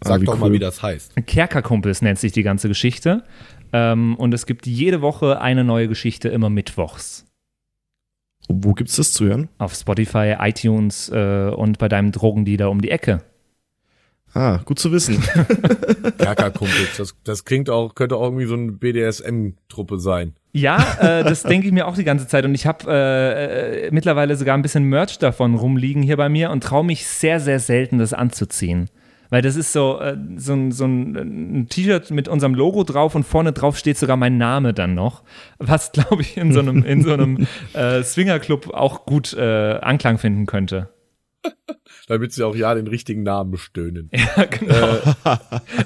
[0.02, 0.52] Sag Ah, wie doch mal, cool.
[0.52, 1.14] wie das heißt.
[1.26, 3.24] Kerkerkumpels nennt sich die ganze Geschichte.
[3.72, 7.26] Ähm, und es gibt jede Woche eine neue Geschichte, immer mittwochs.
[8.48, 9.48] Wo gibt's das zu hören?
[9.58, 13.22] Auf Spotify, iTunes äh, und bei deinem Drogendealer um die Ecke.
[14.32, 15.20] Ah, gut zu wissen.
[16.18, 16.96] Kerkerkumpels.
[16.96, 20.34] Das, das klingt auch, könnte auch irgendwie so eine BDSM-Truppe sein.
[20.60, 22.44] Ja, äh, das denke ich mir auch die ganze Zeit.
[22.44, 26.50] Und ich habe äh, äh, mittlerweile sogar ein bisschen Merch davon rumliegen hier bei mir
[26.50, 28.88] und traue mich sehr, sehr selten, das anzuziehen.
[29.30, 31.14] Weil das ist so, äh, so, ein, so ein,
[31.60, 35.22] ein T-Shirt mit unserem Logo drauf und vorne drauf steht sogar mein Name dann noch.
[35.58, 40.18] Was, glaube ich, in so einem, in so einem äh, Swingerclub auch gut äh, Anklang
[40.18, 40.88] finden könnte.
[42.08, 44.10] Damit sie auch ja den richtigen Namen bestöhnen.
[44.36, 44.98] Ja, genau.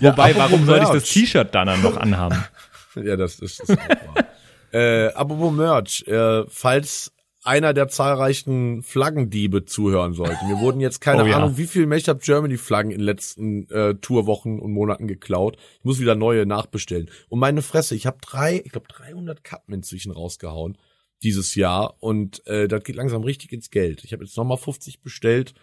[0.00, 1.04] Wobei, apropos warum sollte ich das.
[1.04, 2.38] T-Shirt dann noch anhaben?
[2.94, 4.24] Ja, das, das ist auch wahr.
[4.72, 7.12] Äh, apropos Merch, äh, falls
[7.44, 10.44] einer der zahlreichen Flaggendiebe zuhören sollte.
[10.46, 11.38] Mir wurden jetzt keine Oh ja.
[11.38, 15.56] Ahnung, wie viel Mashup Germany Flaggen in den letzten äh, Tourwochen und Monaten geklaut.
[15.80, 17.10] Ich muss wieder neue nachbestellen.
[17.28, 20.78] Und meine Fresse, ich habe drei, ich glaube 300 Kappen inzwischen rausgehauen.
[21.24, 24.04] dieses Jahr und äh, das geht langsam richtig ins Geld.
[24.04, 25.54] Ich habe jetzt nochmal 50 bestellt.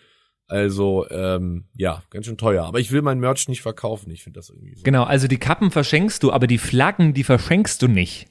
[0.48, 2.66] Also ähm, ja, ganz schön teuer.
[2.66, 4.10] Aber ich will mein Merch nicht verkaufen.
[4.12, 4.84] Ich finde das irgendwie so.
[4.84, 8.28] Genau, also die Kappen verschenkst du, aber die Flaggen, die verschenkst du nicht.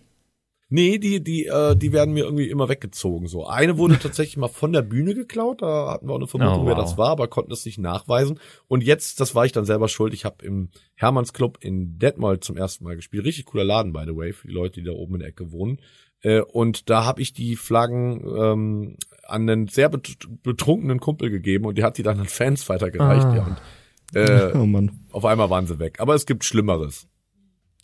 [0.70, 3.26] Nee, die, die, äh, die werden mir irgendwie immer weggezogen.
[3.26, 3.46] So.
[3.46, 6.66] Eine wurde tatsächlich mal von der Bühne geklaut, da hatten wir auch eine Vermutung, Oh,
[6.66, 6.82] wer wow.
[6.84, 8.38] das war, aber konnten es nicht nachweisen.
[8.66, 12.44] Und jetzt, das war ich dann selber schuld, ich habe im Hermanns Club in Detmold
[12.44, 13.24] zum ersten Mal gespielt.
[13.24, 15.52] Richtig cooler Laden, by the way, für die Leute, die da oben in der Ecke
[15.52, 15.80] wohnen.
[16.20, 18.96] Äh, und da habe ich die Flaggen ähm,
[19.26, 23.24] an einen sehr bet betrunkenen Kumpel gegeben und die hat die dann an Fans weitergereicht.
[23.26, 23.36] Ah.
[23.36, 23.56] Ja, und
[24.28, 25.06] äh, Oh Mann.
[25.12, 26.00] auf einmal waren sie weg.
[26.00, 27.06] Aber es gibt Schlimmeres.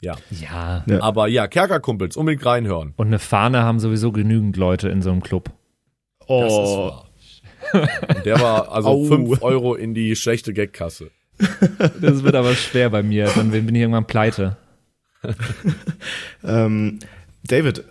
[0.05, 0.17] Ja.
[0.31, 0.85] Ja.
[0.87, 1.03] Ja.
[1.03, 2.93] Aber ja, Kerkerkumpels, unbedingt reinhören.
[2.97, 5.51] Und eine Fahne haben sowieso genügend Leute in so einem Club.
[6.21, 6.47] Das Oh.
[6.65, 7.89] ist wahr.
[8.17, 9.05] Und der war also Au.
[9.05, 11.11] 5 Euro in die schlechte Gagkasse.
[12.01, 14.57] Das wird aber schwer bei mir, dann bin ich irgendwann pleite.
[16.45, 16.99] Ähm,
[17.47, 17.85] David,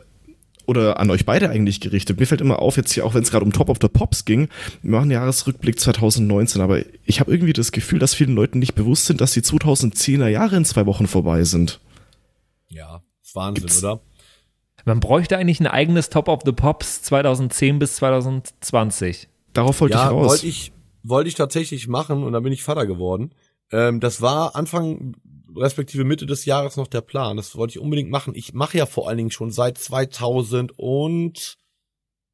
[0.66, 2.20] oder an euch beide eigentlich gerichtet.
[2.20, 4.26] Mir fällt immer auf, jetzt hier auch wenn es gerade um Top of the Pops
[4.26, 4.48] ging,
[4.82, 9.06] wir machen Jahresrückblick 2019, aber ich habe irgendwie das Gefühl, dass vielen Leuten nicht bewusst
[9.08, 11.80] sind, dass die 2010er Jahre in zwei Wochen vorbei sind.
[12.74, 13.04] Ja,
[13.34, 14.02] Wahnsinn, Gibt's- oder?
[14.86, 19.30] Man bräuchte eigentlich ein eigenes Top of the Pops 2010 bis 2020.
[19.54, 20.30] Darauf wollte ja, ich raus.
[20.30, 23.34] wollte ich, wollte ich tatsächlich machen und dann bin ich Vater geworden.
[23.72, 25.16] Ähm, das war Anfang
[25.56, 27.38] respektive Mitte des Jahres noch der Plan.
[27.38, 28.34] Das wollte ich unbedingt machen.
[28.36, 29.78] Ich mache ja vor allen Dingen schon seit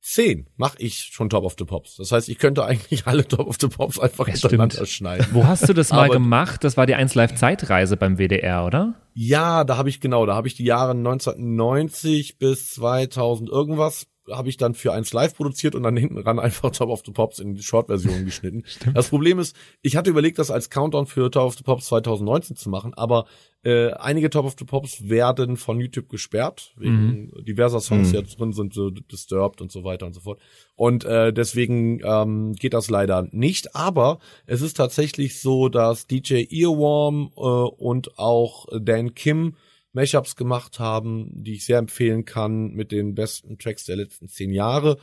[0.02, 1.97] 2010 mache ich schon Top of the Pops.
[1.97, 5.28] Das heißt, ich könnte eigentlich alle Top of the Pops einfach Ja, hintereinander schneiden.
[5.32, 6.64] Wo hast du das mal Aber- gemacht?
[6.64, 8.95] Das war die 1 Live Zeitreise beim WDR, oder?
[9.14, 14.49] Ja, da habe ich genau, da habe ich die Jahre 1990 bis 2000 irgendwas habe
[14.49, 17.39] ich dann für eins live produziert und dann hinten ran einfach Top of the Pops
[17.39, 18.63] in die Short-Version geschnitten.
[18.93, 22.55] Das Problem ist, ich hatte überlegt, das als Countdown für Top of the Pops 2019
[22.55, 23.25] zu machen, aber
[23.63, 28.11] äh, einige Top of the Pops werden von YouTube gesperrt, wegen diverser Songs, Mhm.
[28.11, 30.39] die jetzt drin sind, so Disturbed und so weiter und so fort.
[30.75, 33.75] Und äh, deswegen ähm, geht das leider nicht.
[33.75, 39.55] Aber es ist tatsächlich so, dass DJ Earworm äh, und auch Dan Kim
[39.94, 44.52] Mashups gemacht haben, die ich sehr empfehlen kann mit den besten Tracks der letzten zehn
[44.52, 44.98] Jahre.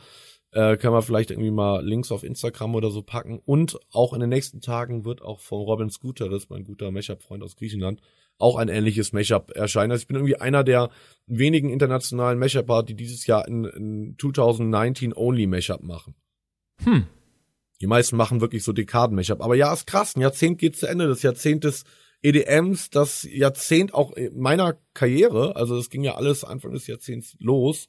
[0.51, 3.39] Äh, kann man vielleicht irgendwie mal Links auf Instagram oder so packen.
[3.45, 7.57] Und auch in den nächsten Tagen wird auch von Robin Scooteris, mein guter Mashup-Freund aus
[7.57, 8.01] Griechenland,
[8.37, 9.91] auch ein ähnliches Mashup erscheinen.
[9.91, 10.89] Also ich bin irgendwie einer der
[11.25, 16.15] wenigen internationalen Mashupper, die dieses Jahr in, in 2019 Only Mashup machen.
[16.83, 17.07] Hm.
[17.81, 19.41] Die meisten machen wirklich so Dekaden-Mashup.
[19.41, 20.15] Aber ja, ist krass.
[20.15, 21.07] Ein Jahrzehnt geht zu Ende.
[21.07, 21.83] Das Jahrzehnt des
[22.21, 25.55] EDMs, das Jahrzehnt auch meiner Karriere.
[25.55, 27.87] Also es ging ja alles Anfang des Jahrzehnts los.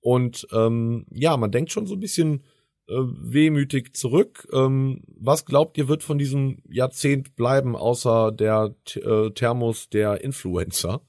[0.00, 2.44] Und ähm, ja, man denkt schon so ein bisschen
[2.88, 4.46] äh, wehmütig zurück.
[4.52, 11.02] Ähm, was glaubt ihr, wird von diesem Jahrzehnt bleiben, außer der äh, Thermos der Influencer?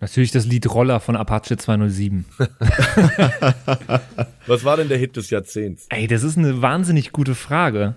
[0.00, 2.24] Natürlich das Lied Roller von Apache 207.
[4.46, 5.86] Was war denn der Hit des Jahrzehnts?
[5.88, 7.96] Ey, das ist eine wahnsinnig gute Frage.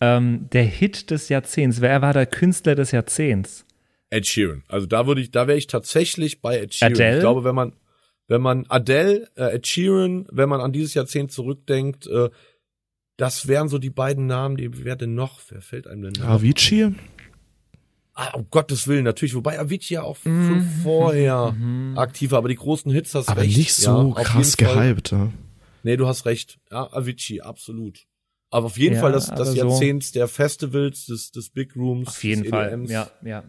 [0.00, 1.80] Ähm, der Hit des Jahrzehnts.
[1.80, 3.66] Wer war der Künstler des Jahrzehnts?
[4.10, 4.64] Ed Sheeran.
[4.68, 6.94] Also da würde ich, da wäre ich tatsächlich bei Ed Sheeran.
[6.94, 7.14] Adele?
[7.16, 7.74] Ich glaube, wenn man,
[8.28, 12.30] wenn man Adele, äh, Ed Sheeran, wenn man an dieses Jahrzehnt zurückdenkt, äh,
[13.18, 15.40] das wären so die beiden Namen, die wer denn noch?
[15.50, 16.22] Wer fällt einem denn?
[16.24, 16.94] Avicii?
[18.14, 20.46] Ah, um Gottes Willen, natürlich, wobei Avicii ja auch Mhm.
[20.48, 21.54] schon vorher
[21.96, 23.56] aktiv war, aber die großen Hits hast Aber recht.
[23.56, 25.12] nicht so ja, krass gehypt.
[25.12, 25.30] Ja.
[25.82, 26.58] Nee, du hast recht.
[26.70, 28.06] Ja, Avicii, absolut.
[28.50, 32.08] Aber auf jeden Ja, Fall das, das so- Jahrzehnt der Festivals, des, des Big Rooms,
[32.08, 32.66] Auf jeden Fall.
[32.68, 32.90] EDMs.
[32.90, 33.44] Ja, ja.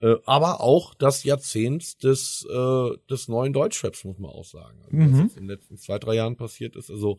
[0.00, 4.78] Äh, aber auch das Jahrzehnt des, äh, des neuen Deutschraps, muss man auch sagen.
[4.84, 5.12] Also, Mhm.
[5.12, 6.90] Was jetzt in den letzten zwei, drei Jahren passiert ist.
[6.90, 7.18] Also,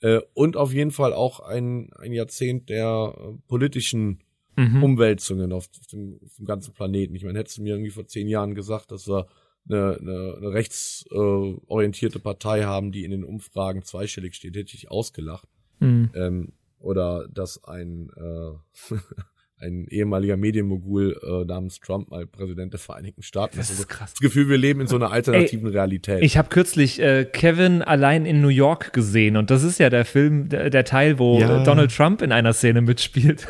[0.00, 4.22] äh, und auf jeden Fall auch ein, ein Jahrzehnt der äh, politischen
[4.56, 4.82] Mhm.
[4.82, 7.14] Umwälzungen auf, dem, auf dem ganzen Planeten.
[7.14, 9.26] Ich meine, hättest du mir irgendwie vor zehn Jahren gesagt, dass wir
[9.68, 14.90] eine, eine, eine rechtsorientierte äh, Partei haben, die in den Umfragen zweistellig steht, hätte ich
[14.90, 15.48] ausgelacht.
[15.80, 16.10] Mhm.
[16.14, 18.94] Ähm, oder dass ein, äh,
[19.64, 23.76] ein ehemaliger Medienmogul äh, namens Trump mal Präsident der Vereinigten Staaten Das ist.
[23.80, 24.12] Also krass.
[24.12, 26.22] das Gefühl, wir leben in so einer alternativen Realität.
[26.22, 30.04] Ich habe kürzlich äh, Kevin allein in New York gesehen und das ist ja der
[30.06, 31.62] Film, der, der Teil, wo Ja.
[31.64, 33.46] Donald Trump in einer Szene mitspielt.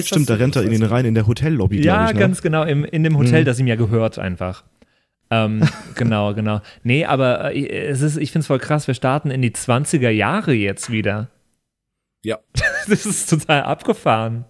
[0.00, 2.14] Stimmt, da rennt er in den rein in der Hotellobby, ja, ich.
[2.14, 2.20] Ne?
[2.20, 3.44] ganz genau, im, in dem Hotel, Mhm.
[3.44, 4.64] das ihm ja gehört einfach.
[5.32, 6.60] Ähm, genau, genau.
[6.82, 10.10] Nee, aber äh, es ist, ich finde es voll krass, wir starten in die 20er
[10.10, 11.30] Jahre jetzt wieder.
[12.22, 12.38] Ja.
[12.88, 14.44] Das ist total abgefahren.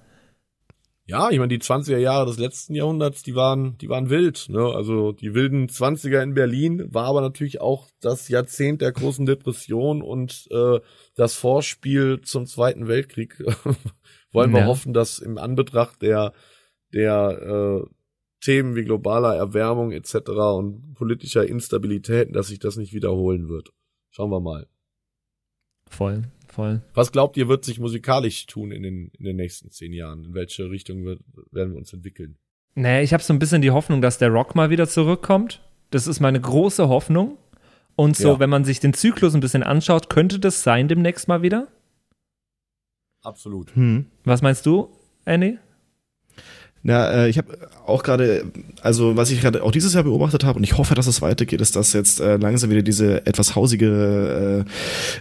[1.05, 4.47] Ja, ich meine, die 20er Jahre des letzten Jahrhunderts, die waren, die waren wild.
[4.49, 4.65] Ne?
[4.75, 10.01] Also die wilden 20er in Berlin war aber natürlich auch das Jahrzehnt der großen Depression
[10.01, 10.81] und äh,
[11.15, 13.37] das Vorspiel zum Zweiten Weltkrieg.
[14.33, 14.67] Wollen wir Ja.
[14.67, 16.33] hoffen, dass im Anbetracht der
[16.95, 17.87] der äh,
[18.43, 20.17] Themen wie globaler Erwärmung etc.
[20.57, 23.71] und politischer Instabilität, dass sich das nicht wiederholen wird.
[24.11, 24.67] Schauen wir mal.
[25.89, 26.83] Voll, voll.
[26.95, 30.25] Was glaubt ihr, wird sich musikalisch tun in den, in den nächsten zehn Jahren?
[30.25, 31.21] In welche Richtung wird,
[31.51, 32.37] werden wir uns entwickeln?
[32.75, 35.63] Naja, ich habe so ein bisschen die Hoffnung, dass der Rock mal wieder zurückkommt.
[35.91, 37.39] Das ist meine große Hoffnung.
[37.95, 38.39] Und so, Ja.
[38.41, 41.69] wenn man sich den Zyklus ein bisschen anschaut, könnte das sein demnächst mal wieder?
[43.23, 43.75] Absolut.
[43.77, 44.07] Hm.
[44.25, 44.89] Was meinst du,
[45.27, 45.59] Andy?
[46.85, 47.57] Na, äh, ich habe
[47.87, 48.45] auch gerade,
[48.81, 51.61] also was ich gerade auch dieses Jahr beobachtet habe und ich hoffe, dass es weitergeht,
[51.61, 54.65] ist, dass jetzt äh, langsam wieder diese etwas hausige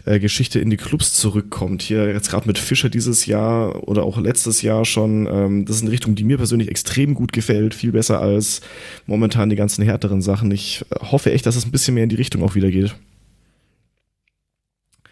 [0.05, 1.83] äh, äh, Geschichte in die Clubs zurückkommt.
[1.83, 5.27] Hier jetzt gerade mit Fischer dieses Jahr oder auch letztes Jahr schon.
[5.31, 8.61] Ähm, das ist eine Richtung, die mir persönlich extrem gut gefällt, viel besser als
[9.05, 10.49] momentan die ganzen härteren Sachen.
[10.51, 12.95] Ich äh, hoffe echt, dass es ein bisschen mehr in die Richtung auch wieder geht.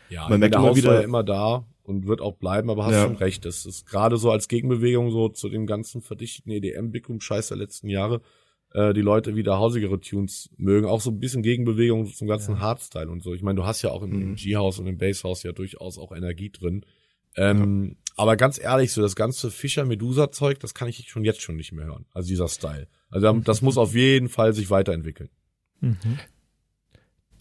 [0.10, 3.04] Ja, Man merkt der immer wieder- immer da und wird auch bleiben, aber hast Ja.
[3.04, 3.44] schon recht.
[3.46, 8.22] Das ist gerade so als Gegenbewegung so zu dem ganzen verdichteten EDM-Big-Room-Scheiß der letzten Jahre,
[8.74, 10.88] äh, die Leute wieder hausigere Tunes mögen.
[10.88, 13.34] Auch so ein bisschen Gegenbewegung zum ganzen Hardstyle und so.
[13.34, 14.22] Ich meine, du hast ja auch im, Mhm.
[14.22, 16.86] im G-House und im Bass-House ja durchaus auch Energie drin.
[17.36, 21.72] Ähm, Aber ganz ehrlich, so das ganze Fischer-Medusa-Zeug, das kann ich schon jetzt schon nicht
[21.72, 22.06] mehr hören.
[22.14, 22.88] Also dieser Style.
[23.10, 25.30] Also da- das muss auf jeden Fall sich weiterentwickeln.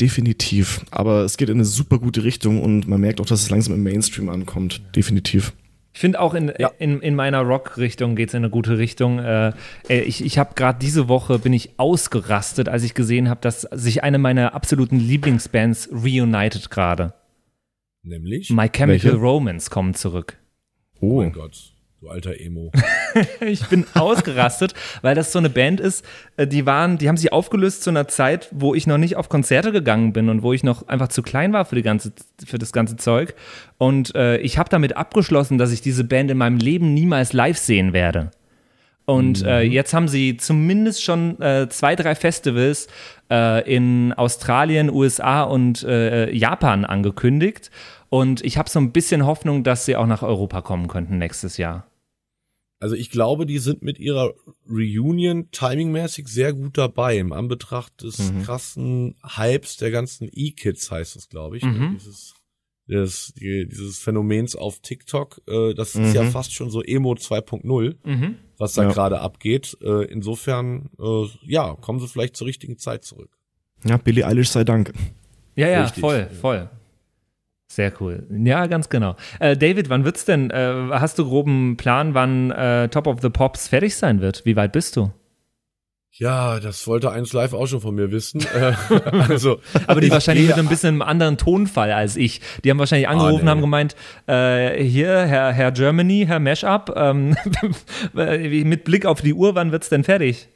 [0.00, 0.84] Definitiv.
[0.90, 3.74] Aber es geht in eine super gute Richtung und man merkt auch, dass es langsam
[3.74, 4.80] im Mainstream ankommt.
[4.94, 5.52] Definitiv.
[5.94, 6.70] Ich finde auch in, Ja.
[6.78, 9.18] in, in meiner Rock-Richtung geht es in eine gute Richtung.
[9.18, 9.52] Äh,
[9.88, 13.62] äh, ich ich habe gerade diese Woche bin ich ausgerastet, als ich gesehen habe, dass
[13.62, 17.14] sich eine meiner absoluten Lieblingsbands reunited gerade.
[18.04, 19.16] Nämlich, My Chemical Welche?
[19.16, 20.36] Romance kommen zurück.
[21.00, 21.20] oh Oh.
[21.22, 22.72] mein Gott, du alter Emo.
[23.40, 26.04] Ich bin ausgerastet, weil das so eine Band ist,
[26.36, 29.28] äh, die waren, die haben sich aufgelöst zu einer Zeit, wo ich noch nicht auf
[29.28, 32.12] Konzerte gegangen bin und wo ich noch einfach zu klein war für, die ganze,
[32.46, 33.34] für das ganze Zeug.
[33.78, 37.58] Und äh, ich habe damit abgeschlossen, dass ich diese Band in meinem Leben niemals live
[37.58, 38.30] sehen werde.
[39.06, 42.88] Und äh, jetzt haben sie zumindest schon äh, zwei, drei Festivals
[43.30, 47.70] äh, in Australien, USA und äh, Japan angekündigt.
[48.10, 51.56] Und ich habe so ein bisschen Hoffnung, dass sie auch nach Europa kommen könnten nächstes
[51.58, 51.90] Jahr.
[52.80, 54.32] Also ich glaube, die sind mit ihrer
[54.68, 58.42] Reunion timingmäßig sehr gut dabei im Anbetracht des Mhm.
[58.44, 61.64] krassen Hypes der ganzen E-Kids heißt es, glaube ich.
[61.64, 61.72] ne?
[61.72, 61.94] Mhm.
[61.98, 62.34] Dieses,
[62.88, 65.42] des, die, dieses Phänomens auf TikTok.
[65.48, 66.30] Äh, das ist ja Mhm.
[66.30, 68.36] fast schon so Emo 2.0, Mhm.
[68.58, 68.88] was da Ja.
[68.92, 69.76] gerade abgeht.
[69.82, 73.30] Äh, insofern, äh, ja, kommen sie vielleicht zur richtigen Zeit zurück.
[73.84, 74.92] Ja, Billie Eilish sei Dank.
[75.56, 76.00] Ja, ja, Richtig.
[76.00, 76.70] voll, voll.
[77.70, 78.26] Sehr cool.
[78.30, 79.16] Ja, ganz genau.
[79.40, 80.50] Äh, David, wann wird's denn?
[80.50, 84.44] Äh, hast du groben Plan, wann äh, Top of the Pops fertig sein wird?
[84.46, 85.12] Wie weit bist du?
[86.12, 88.44] Ja, das wollte eins live auch schon von mir wissen.
[89.28, 92.40] Also, Aber die ich wahrscheinlich mit einem bisschen einem anderen Tonfall als ich.
[92.64, 93.50] Die haben wahrscheinlich angerufen nee.
[93.50, 93.94] haben gemeint,
[94.26, 97.36] äh, hier, Herr, Herr Germany, Herr Mashup, ähm,
[98.14, 100.48] mit Blick auf die Uhr, wann wird's denn fertig?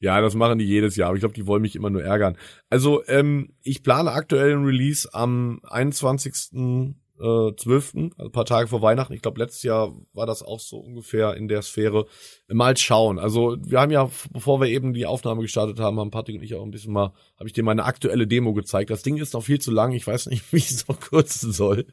[0.00, 2.36] Ja, das machen die jedes Jahr, aber ich glaube, die wollen mich immer nur ärgern.
[2.70, 9.12] Also, ähm, ich plane aktuell einen Release am 21.12., also ein paar Tage vor Weihnachten.
[9.12, 12.06] Ich glaube, letztes Jahr war das auch so ungefähr in der Sphäre.
[12.46, 13.18] Mal schauen.
[13.18, 16.54] Also, wir haben ja, bevor wir eben die Aufnahme gestartet haben, haben Patrick und ich
[16.54, 18.90] auch ein bisschen mal, habe ich dir meine aktuelle Demo gezeigt.
[18.90, 19.90] Das Ding ist noch viel zu lang.
[19.92, 21.86] Ich weiß nicht, wie ich es noch kürzen soll.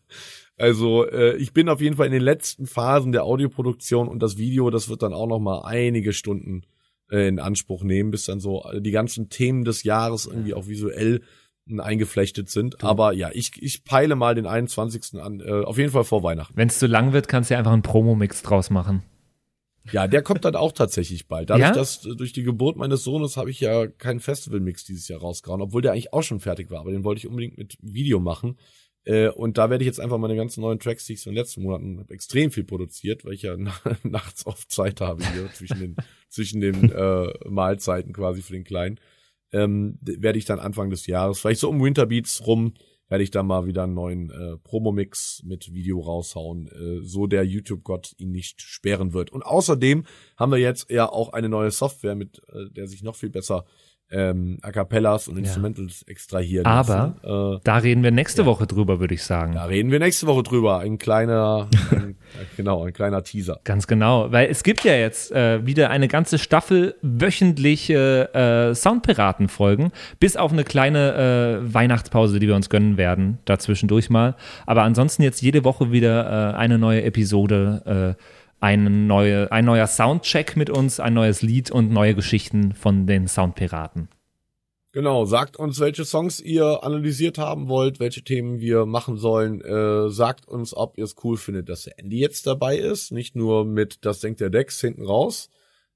[0.58, 4.38] Also, äh, ich bin auf jeden Fall in den letzten Phasen der Audioproduktion und das
[4.38, 6.74] Video, das wird dann auch noch mal einige Stunden äh,
[7.10, 11.22] in Anspruch nehmen, bis dann so die ganzen Themen des Jahres irgendwie auch visuell
[11.70, 12.84] äh, eingeflechtet sind.
[12.84, 15.20] Aber ja, ich, ich peile mal den 21.
[15.22, 16.56] an, äh, auf jeden Fall vor Weihnachten.
[16.58, 19.03] Wenn es zu lang wird, kannst du ja einfach einen Promo-Mix draus machen.
[19.91, 21.51] Ja, der kommt dann auch tatsächlich bald.
[21.51, 21.74] Dadurch, Ja?
[21.74, 25.62] dass äh, durch die Geburt meines Sohnes habe ich ja keinen Festival-Mix dieses Jahr rausgehauen,
[25.62, 28.58] obwohl der eigentlich auch schon fertig war, aber den wollte ich unbedingt mit Video machen.
[29.06, 31.36] Äh, und da werde ich jetzt einfach meine ganzen neuen Tracks, die ich so in
[31.36, 33.56] den letzten Monaten habe, extrem viel produziert, weil ich ja
[34.03, 35.95] nachts oft Zeit habe hier zwischen den,
[36.30, 38.99] zwischen den äh, Mahlzeiten quasi für den Kleinen.
[39.51, 42.74] Ähm, werde ich dann Anfang des Jahres, vielleicht so um Winterbeats rum,
[43.08, 47.45] werde ich dann mal wieder einen neuen äh, Promo-Mix mit Video raushauen, äh, so der
[47.45, 49.32] YouTube-Gott ihn nicht sperren wird.
[49.32, 50.06] Und außerdem
[50.38, 53.66] haben wir jetzt ja auch eine neue Software, mit äh, der sich noch viel besser
[54.12, 57.56] ähm, A Cappellas und Instrumentals extrahieren Aber- lassen.
[57.58, 59.53] Äh, Da reden wir nächste Woche drüber, würde ich sagen.
[59.53, 60.80] da reden wir nächste Woche drüber.
[60.80, 62.16] Ein kleiner, ein,
[62.56, 63.60] genau, ein kleiner Teaser.
[63.64, 69.91] Ganz genau, weil es gibt ja jetzt äh, wieder eine ganze Staffel wöchentliche äh, Soundpiraten-Folgen,
[70.20, 74.36] bis auf eine kleine äh, Weihnachtspause, die wir uns gönnen werden, dazwischendurch mal.
[74.66, 78.22] Aber ansonsten jetzt jede Woche wieder äh, eine neue Episode, äh,
[78.60, 83.28] eine neue, ein neuer Soundcheck mit uns, ein neues Lied und neue Geschichten von den
[83.28, 84.10] Soundpiraten.
[84.91, 89.60] Genau, sagt uns, welche Songs ihr analysiert haben wollt, welche Themen wir machen sollen.
[89.60, 93.12] Äh, sagt uns, ob ihr es cool findet, dass der Andy jetzt dabei ist.
[93.12, 95.49] Nicht nur mit Das denkt der Dex hinten raus.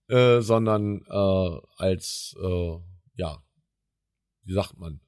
[0.10, 2.78] äh, sondern äh, als, äh,
[3.16, 3.38] ja,
[4.43, 4.99] wie sagt man,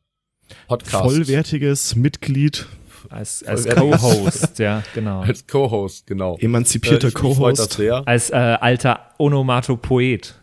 [0.68, 1.04] Podcast.
[1.04, 2.68] Vollwertiges Mitglied,
[3.10, 5.22] Als, als Co-Host, ja, genau.
[5.28, 6.38] Als Co-Host, genau.
[6.39, 7.80] emanzipierter Äh, Co-Host.
[8.06, 10.36] Als äh, alter Onomatopoet.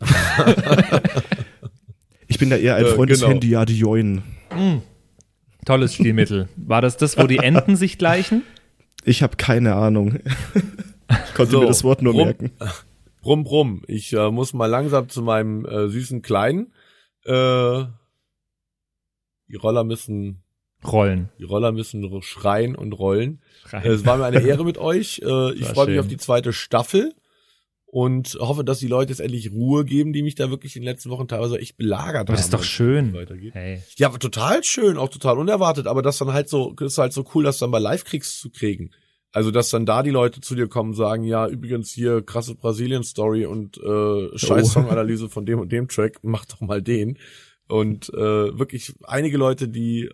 [2.26, 3.32] Ich bin da eher ein Äh, Freund des genau.
[3.32, 4.22] Handy Join.
[5.64, 6.48] Tolles Stilmittel.
[6.56, 8.42] War das das, wo die Enten sich gleichen?
[9.04, 10.20] Ich habe keine Ahnung.
[11.10, 12.52] Ich konnte So, mir das Wort nur rum- merken.
[13.22, 13.82] Brumm, brumm.
[13.86, 16.72] Ich äh, muss mal langsam zu meinem äh, süßen Kleinen.
[17.26, 17.82] Äh,
[19.50, 20.42] die Roller müssen,
[20.84, 21.28] Rollen.
[21.38, 23.40] die Roller müssen schreien und rollen.
[23.66, 23.90] Schreien.
[23.90, 25.20] Es war mir eine Ehre mit euch.
[25.24, 27.12] Äh, ich freue mich auf die zweite Staffel
[27.86, 30.86] und hoffe, dass die Leute jetzt endlich Ruhe geben, die mich da wirklich in den
[30.88, 32.36] letzten Wochen teilweise echt belagert Aber haben.
[32.36, 33.12] das ist doch schön.
[33.14, 33.54] Weitergeht.
[33.54, 33.82] Hey.
[33.96, 37.24] Ja, aber total schön, auch total unerwartet, aber das dann halt so, ist halt so
[37.34, 38.90] cool, das dann bei Live-Kriegs zu kriegen.
[39.32, 42.56] Also, dass dann da die Leute zu dir kommen und sagen, ja, übrigens hier krasse
[42.56, 44.70] Brasilien-Story und äh, scheiß Oh.
[44.70, 47.16] Songanalyse von dem und dem Track, mach doch mal den.
[47.70, 50.10] Und äh, wirklich einige Leute, die äh,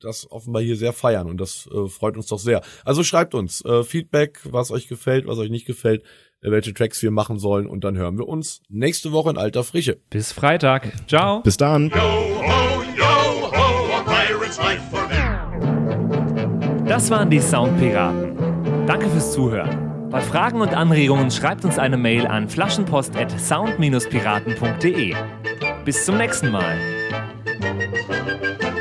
[0.00, 2.62] das offenbar hier sehr feiern und das äh, freut uns doch sehr.
[2.84, 6.02] Also schreibt uns äh, Feedback, was euch gefällt, was euch nicht gefällt,
[6.42, 9.62] äh, welche Tracks wir machen sollen und dann hören wir uns nächste Woche in alter
[9.62, 9.98] Frische.
[10.10, 10.92] Bis Freitag.
[11.06, 11.42] Ciao.
[11.42, 11.90] Bis dann.
[11.90, 15.14] Yo ho, yo ho, a pirate's life for me.
[16.88, 18.34] Das waren die Soundpiraten.
[18.86, 20.10] Danke fürs Zuhören.
[20.10, 25.14] Bei Fragen und Anregungen schreibt uns eine Mail an flaschenpost@sound-piraten.de.
[25.84, 26.95] Bis zum nächsten Mal.
[27.46, 28.75] フフフフフ。